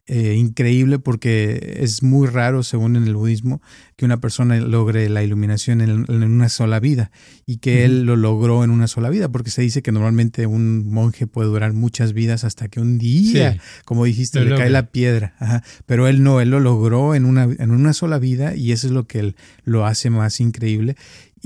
eh, 0.06 0.34
increíble 0.34 0.98
porque 0.98 1.78
es 1.80 2.02
muy 2.02 2.28
raro, 2.28 2.62
según 2.62 2.96
en 2.96 3.04
el 3.04 3.16
budismo, 3.16 3.62
que 3.96 4.04
una 4.04 4.20
persona 4.20 4.54
logre 4.58 5.08
la 5.08 5.22
iluminación 5.22 5.80
en, 5.80 6.10
una 6.10 6.50
sola 6.50 6.78
vida 6.78 7.10
y 7.46 7.56
que 7.56 7.86
él 7.86 8.04
lo 8.04 8.14
logró 8.14 8.64
en 8.64 8.70
una 8.70 8.86
sola 8.86 9.08
vida, 9.08 9.30
porque 9.30 9.50
se 9.50 9.62
dice 9.62 9.80
que 9.80 9.92
normalmente 9.92 10.46
un 10.46 10.92
monje 10.92 11.26
puede 11.26 11.48
durar 11.48 11.72
muchas 11.72 12.12
vidas 12.12 12.44
hasta 12.44 12.68
que 12.68 12.80
un 12.80 12.98
día, 12.98 13.58
como 13.86 14.04
dijiste, 14.04 14.44
le 14.44 14.54
cae 14.54 14.68
la 14.68 14.88
piedra. 14.90 15.62
Pero 15.86 16.06
él 16.06 16.22
no, 16.22 16.42
él 16.42 16.50
lo 16.50 16.60
logró 16.60 17.14
en 17.14 17.24
una, 17.24 17.44
en 17.44 17.70
una 17.70 17.94
sola 17.94 18.18
vida 18.18 18.54
y 18.54 18.72
eso 18.72 18.88
es 18.88 18.92
lo 18.92 19.06
que 19.06 19.20
él, 19.20 19.36
lo 19.64 19.86
hace 19.86 20.10
más 20.10 20.38
increíble. 20.38 20.96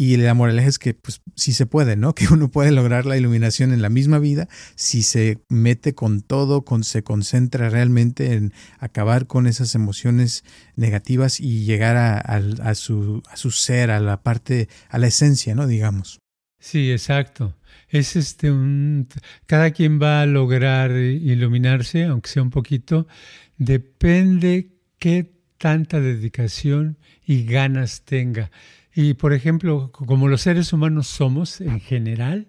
Y 0.01 0.17
la 0.17 0.33
moraleja 0.33 0.69
es 0.69 0.79
que 0.79 0.95
pues 0.95 1.23
sí 1.35 1.53
se 1.53 1.67
puede, 1.67 1.97
¿no? 1.97 2.15
Que 2.19 2.29
uno 2.33 2.53
puede 2.53 2.71
lograr 2.71 3.05
la 3.05 3.17
iluminación 3.17 3.73
en 3.73 3.83
la 3.83 3.89
misma 3.89 4.21
vida 4.21 4.49
si 4.77 5.03
se 5.03 5.41
mete 5.49 5.97
con 5.97 6.23
todo, 6.23 6.65
con, 6.65 6.85
se 6.85 7.03
concentra 7.03 7.69
realmente 7.69 8.35
en 8.35 8.53
acabar 8.79 9.27
con 9.27 9.49
esas 9.49 9.75
emociones 9.75 10.45
negativas 10.77 11.41
y 11.41 11.65
llegar 11.65 11.97
a, 11.97 12.75
su, 12.77 13.25
a 13.29 13.37
su 13.37 13.51
ser, 13.51 13.91
a 13.91 13.99
la 13.99 14.23
parte, 14.23 14.69
a 14.89 14.99
la 14.99 15.09
esencia, 15.09 15.57
¿no? 15.57 15.67
Digamos. 15.67 16.21
Sí, 16.61 16.93
exacto. 16.93 17.57
Es 17.89 18.15
este 18.15 18.53
un 18.53 19.09
cada 19.47 19.73
quien 19.73 20.01
va 20.01 20.23
a 20.23 20.27
lograr 20.27 20.93
iluminarse, 20.93 22.05
aunque 22.05 22.31
sea 22.31 22.43
un 22.43 22.51
poquito, 22.51 23.09
depende 23.57 24.77
qué 25.01 25.33
tanta 25.59 25.99
dedicación 25.99 26.99
y 27.27 27.43
ganas 27.47 28.05
tenga. 28.05 28.53
Y 29.01 29.15
por 29.15 29.33
ejemplo, 29.33 29.93
como 29.93 30.27
los 30.27 30.41
seres 30.41 30.73
humanos 30.73 31.07
somos 31.07 31.61
en 31.61 31.79
general, 31.79 32.49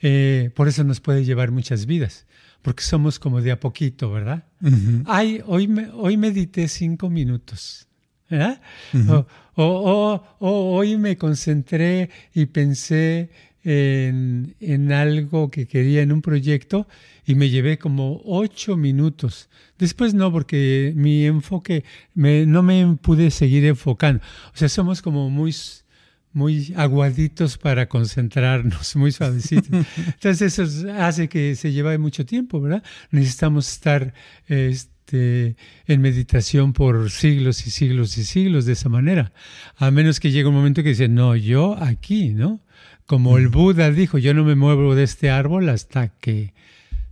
eh, 0.00 0.48
por 0.54 0.66
eso 0.66 0.84
nos 0.84 1.00
puede 1.00 1.22
llevar 1.22 1.50
muchas 1.50 1.84
vidas, 1.84 2.24
porque 2.62 2.82
somos 2.82 3.18
como 3.18 3.42
de 3.42 3.50
a 3.50 3.60
poquito, 3.60 4.10
¿verdad? 4.10 4.46
Ay, 5.04 5.42
hoy, 5.44 5.68
me, 5.68 5.90
hoy 5.90 6.16
medité 6.16 6.66
cinco 6.68 7.10
minutos. 7.10 7.88
¿verdad? 8.30 8.62
o, 9.54 10.22
hoy 10.38 10.96
me 10.96 11.18
concentré 11.18 12.08
y 12.32 12.46
pensé 12.46 13.28
en, 13.62 14.56
en, 14.60 14.92
algo 14.92 15.50
que 15.50 15.66
quería 15.66 16.00
en 16.00 16.10
un 16.10 16.22
proyecto 16.22 16.88
y 17.26 17.34
me 17.34 17.50
llevé 17.50 17.76
como 17.76 18.22
ocho 18.24 18.78
minutos. 18.78 19.50
Después 19.78 20.14
no, 20.14 20.32
porque 20.32 20.94
mi 20.96 21.26
enfoque, 21.26 21.84
me, 22.14 22.46
no 22.46 22.62
me 22.62 22.96
pude 22.96 23.30
seguir 23.30 23.66
enfocando. 23.66 24.24
O 24.54 24.56
sea, 24.56 24.70
somos 24.70 25.02
como 25.02 25.28
muy 25.28 25.52
muy 26.32 26.72
aguaditos 26.76 27.58
para 27.58 27.88
concentrarnos, 27.88 28.96
muy 28.96 29.12
suavecitos. 29.12 29.68
Entonces 29.96 30.58
eso 30.58 30.92
hace 30.92 31.28
que 31.28 31.54
se 31.56 31.72
lleve 31.72 31.98
mucho 31.98 32.24
tiempo, 32.24 32.60
¿verdad? 32.60 32.82
Necesitamos 33.10 33.70
estar 33.70 34.14
este, 34.46 35.56
en 35.86 36.00
meditación 36.00 36.72
por 36.72 37.10
siglos 37.10 37.66
y 37.66 37.70
siglos 37.70 38.16
y 38.18 38.24
siglos 38.24 38.64
de 38.64 38.72
esa 38.72 38.88
manera. 38.88 39.32
A 39.76 39.90
menos 39.90 40.20
que 40.20 40.30
llegue 40.30 40.48
un 40.48 40.54
momento 40.54 40.82
que 40.82 40.90
dice, 40.90 41.08
no, 41.08 41.36
yo 41.36 41.76
aquí, 41.82 42.30
¿no? 42.30 42.60
Como 43.06 43.36
el 43.36 43.48
Buda 43.48 43.90
dijo, 43.90 44.16
yo 44.18 44.32
no 44.32 44.44
me 44.44 44.54
muevo 44.54 44.94
de 44.94 45.02
este 45.02 45.30
árbol 45.30 45.68
hasta 45.68 46.08
que 46.08 46.54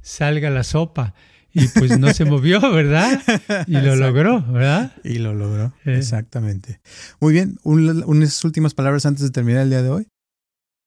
salga 0.01 0.49
la 0.49 0.65
sopa 0.65 1.15
y 1.53 1.67
pues 1.69 1.99
no 1.99 2.13
se 2.13 2.25
movió, 2.25 2.61
¿verdad? 2.73 3.21
Y 3.67 3.73
lo 3.73 3.97
logró, 3.97 4.43
¿verdad? 4.43 4.93
Y 5.05 5.19
lo 5.19 5.35
logró, 5.35 5.73
exactamente. 5.85 6.81
Muy 7.21 7.33
bien, 7.33 7.59
unas 7.65 8.45
últimas 8.45 8.75
palabras 8.75 9.07
antes 9.07 9.23
de 9.25 9.31
terminar 9.31 9.63
el 9.63 9.71
día 9.71 9.83
de 9.83 9.91
hoy. 9.91 10.07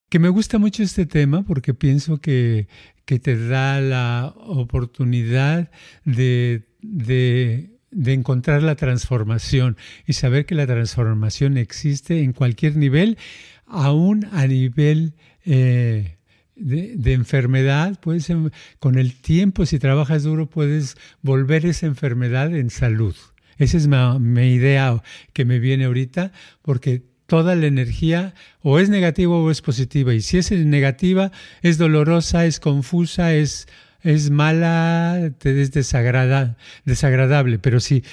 Que 0.10 0.20
me 0.20 0.30
gusta 0.30 0.60
mucho 0.60 0.84
este 0.84 1.06
tema 1.06 1.44
porque 1.44 1.74
pienso 1.74 2.20
que, 2.20 2.68
que 3.06 3.20
te 3.20 3.48
da 3.48 3.82
la 3.82 4.34
oportunidad 4.38 5.72
de, 6.06 6.64
de, 6.82 7.80
de, 7.90 8.14
encontrar 8.14 8.62
la 8.62 8.76
transformación 8.76 9.76
y 10.06 10.14
saber 10.14 10.46
que 10.46 10.54
la 10.54 10.68
transformación 10.68 11.58
existe 11.58 12.22
en 12.22 12.34
cualquier 12.34 12.78
nivel, 12.78 13.18
aún 13.66 14.28
a 14.32 14.46
nivel... 14.48 15.16
Eh, 15.46 16.18
de, 16.56 17.14
enfermedad, 17.14 18.00
puedes, 18.00 18.32
con 18.80 18.98
el 18.98 19.16
tiempo, 19.16 19.66
si 19.66 19.80
trabajas 19.80 20.24
duro, 20.24 20.50
puedes 20.50 20.96
volver 21.22 21.66
esa 21.66 21.86
enfermedad 21.86 22.56
en 22.56 22.70
salud. 22.70 23.16
Esa 23.58 23.78
es 23.78 23.88
mi, 23.88 24.54
idea 24.54 25.02
que 25.34 25.46
me 25.46 25.60
viene 25.60 25.86
ahorita, 25.86 26.32
porque 26.62 27.04
toda 27.28 27.56
la 27.56 27.68
energía 27.68 28.34
o 28.62 28.80
es 28.80 28.90
negativa 28.90 29.36
o 29.36 29.52
es 29.52 29.62
positiva. 29.62 30.14
Y 30.14 30.22
si 30.22 30.38
es 30.38 30.52
negativa, 30.52 31.32
es 31.62 31.78
dolorosa, 31.78 32.46
es 32.46 32.60
confusa, 32.60 33.34
es, 33.34 33.68
es 34.02 34.30
mala, 34.30 35.32
es 35.44 35.72
desagradable. 35.72 37.60
Pero 37.60 37.80
si 37.80 38.04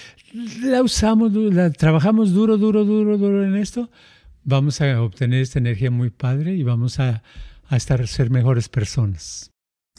la 0.62 0.82
usamos, 0.82 1.32
la 1.32 1.70
trabajamos 1.70 2.32
duro, 2.32 2.58
duro, 2.58 2.84
duro, 2.84 3.18
duro 3.18 3.44
en 3.44 3.56
esto, 3.56 3.90
vamos 4.44 4.80
a 4.80 5.02
obtener 5.02 5.42
esta 5.42 5.58
energía 5.58 5.90
muy 5.90 6.10
padre 6.10 6.54
y 6.54 6.62
vamos 6.62 7.00
a, 7.00 7.22
a 7.70 7.76
estar 7.76 8.06
ser 8.08 8.30
mejores 8.30 8.68
personas. 8.68 9.52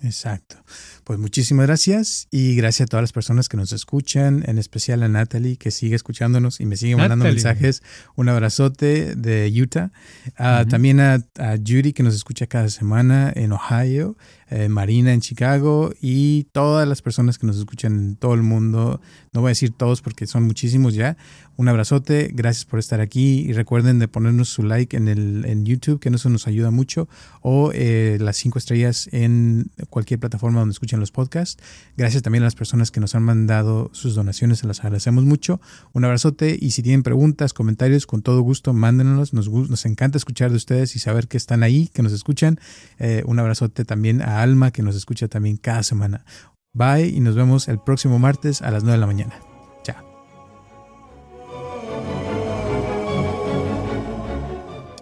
Exacto. 0.03 0.55
Pues 1.03 1.19
muchísimas 1.19 1.67
gracias 1.67 2.27
y 2.31 2.55
gracias 2.55 2.87
a 2.87 2.89
todas 2.89 3.03
las 3.03 3.13
personas 3.13 3.49
que 3.49 3.55
nos 3.55 3.71
escuchan, 3.71 4.43
en 4.47 4.57
especial 4.57 5.03
a 5.03 5.07
Natalie 5.07 5.57
que 5.57 5.69
sigue 5.69 5.95
escuchándonos 5.95 6.59
y 6.59 6.65
me 6.65 6.75
sigue 6.75 6.95
mandando 6.95 7.25
mensajes. 7.25 7.83
Un 8.15 8.29
abrazote 8.29 9.15
de 9.15 9.51
Utah. 9.61 9.91
Ah, 10.37 10.65
también 10.67 10.99
a, 10.99 11.23
a, 11.37 11.57
Judy 11.57 11.93
que 11.93 12.03
nos 12.03 12.15
escucha 12.15 12.47
cada 12.47 12.69
semana 12.69 13.31
en 13.35 13.51
Ohio. 13.51 14.17
Eh, 14.53 14.67
Marina 14.67 15.13
en 15.13 15.21
Chicago 15.21 15.93
y 16.01 16.43
todas 16.51 16.85
las 16.85 17.01
personas 17.01 17.37
que 17.37 17.47
nos 17.47 17.57
escuchan 17.57 17.93
en 17.93 18.15
todo 18.17 18.33
el 18.33 18.43
mundo. 18.43 18.99
No 19.31 19.39
voy 19.39 19.47
a 19.47 19.51
decir 19.51 19.71
todos 19.71 20.01
porque 20.01 20.27
son 20.27 20.43
muchísimos 20.43 20.93
ya. 20.93 21.15
Un 21.55 21.69
abrazote, 21.69 22.31
gracias 22.33 22.65
por 22.65 22.79
estar 22.79 22.99
aquí 22.99 23.45
y 23.47 23.53
recuerden 23.53 23.99
de 23.99 24.07
ponernos 24.09 24.49
su 24.49 24.63
like 24.63 24.97
en, 24.97 25.07
el, 25.07 25.45
en 25.45 25.65
YouTube, 25.65 25.99
que 25.99 26.09
eso 26.09 26.29
nos 26.29 26.47
ayuda 26.47 26.71
mucho, 26.71 27.07
o 27.41 27.71
eh, 27.73 28.17
las 28.19 28.35
cinco 28.37 28.57
estrellas 28.57 29.07
en 29.11 29.69
cualquier 29.89 30.19
plataforma 30.19 30.59
donde 30.59 30.73
escuchen 30.73 30.99
los 30.99 31.11
podcasts. 31.11 31.61
Gracias 31.95 32.23
también 32.23 32.43
a 32.43 32.47
las 32.47 32.55
personas 32.55 32.91
que 32.91 32.99
nos 32.99 33.15
han 33.15 33.23
mandado 33.23 33.89
sus 33.93 34.15
donaciones, 34.15 34.59
se 34.59 34.67
las 34.67 34.79
agradecemos 34.79 35.23
mucho. 35.23 35.61
Un 35.93 36.03
abrazote 36.03 36.57
y 36.59 36.71
si 36.71 36.81
tienen 36.81 37.03
preguntas, 37.03 37.53
comentarios, 37.53 38.05
con 38.07 38.21
todo 38.21 38.41
gusto, 38.41 38.73
mándenlos. 38.73 39.33
Nos, 39.33 39.49
nos 39.49 39.85
encanta 39.85 40.17
escuchar 40.17 40.49
de 40.49 40.57
ustedes 40.57 40.95
y 40.95 40.99
saber 40.99 41.27
que 41.27 41.37
están 41.37 41.63
ahí, 41.63 41.89
que 41.93 42.01
nos 42.01 42.11
escuchan. 42.11 42.59
Eh, 42.99 43.23
un 43.25 43.39
abrazote 43.39 43.85
también 43.85 44.21
a 44.21 44.40
Alma, 44.41 44.71
que 44.71 44.81
nos 44.81 44.95
escucha 44.95 45.27
también 45.27 45.57
cada 45.57 45.83
semana. 45.83 46.25
Bye 46.73 47.07
y 47.07 47.19
nos 47.19 47.35
vemos 47.35 47.67
el 47.67 47.79
próximo 47.79 48.19
martes 48.19 48.61
a 48.61 48.71
las 48.71 48.83
9 48.83 48.97
de 48.97 49.01
la 49.01 49.07
mañana. 49.07 49.35
Chao. 49.83 50.11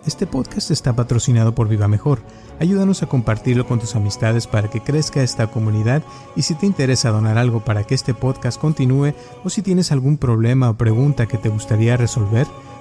Este 0.06 0.26
podcast 0.26 0.72
está 0.72 0.96
patrocinado 0.96 1.54
por 1.54 1.68
Viva 1.68 1.88
Mejor. 1.88 2.22
Ayúdanos 2.60 3.04
a 3.04 3.06
compartirlo 3.06 3.68
con 3.68 3.80
tus 3.80 3.96
amistades 3.96 4.48
para 4.48 4.70
que 4.70 4.82
crezca 4.82 5.22
esta 5.22 5.48
comunidad 5.48 6.04
y 6.36 6.42
si 6.42 6.56
te 6.56 6.66
interesa 6.66 7.12
donar 7.12 7.38
algo 7.38 7.64
para 7.64 7.84
que 7.86 7.96
este 7.96 8.14
podcast 8.14 8.60
continúe 8.60 9.14
o 9.44 9.50
si 9.50 9.62
tienes 9.62 9.92
algún 9.92 10.18
problema 10.18 10.70
o 10.70 10.78
pregunta 10.78 11.28
que 11.28 11.38
te 11.38 11.50
gustaría 11.50 11.96
resolver, 11.96 12.48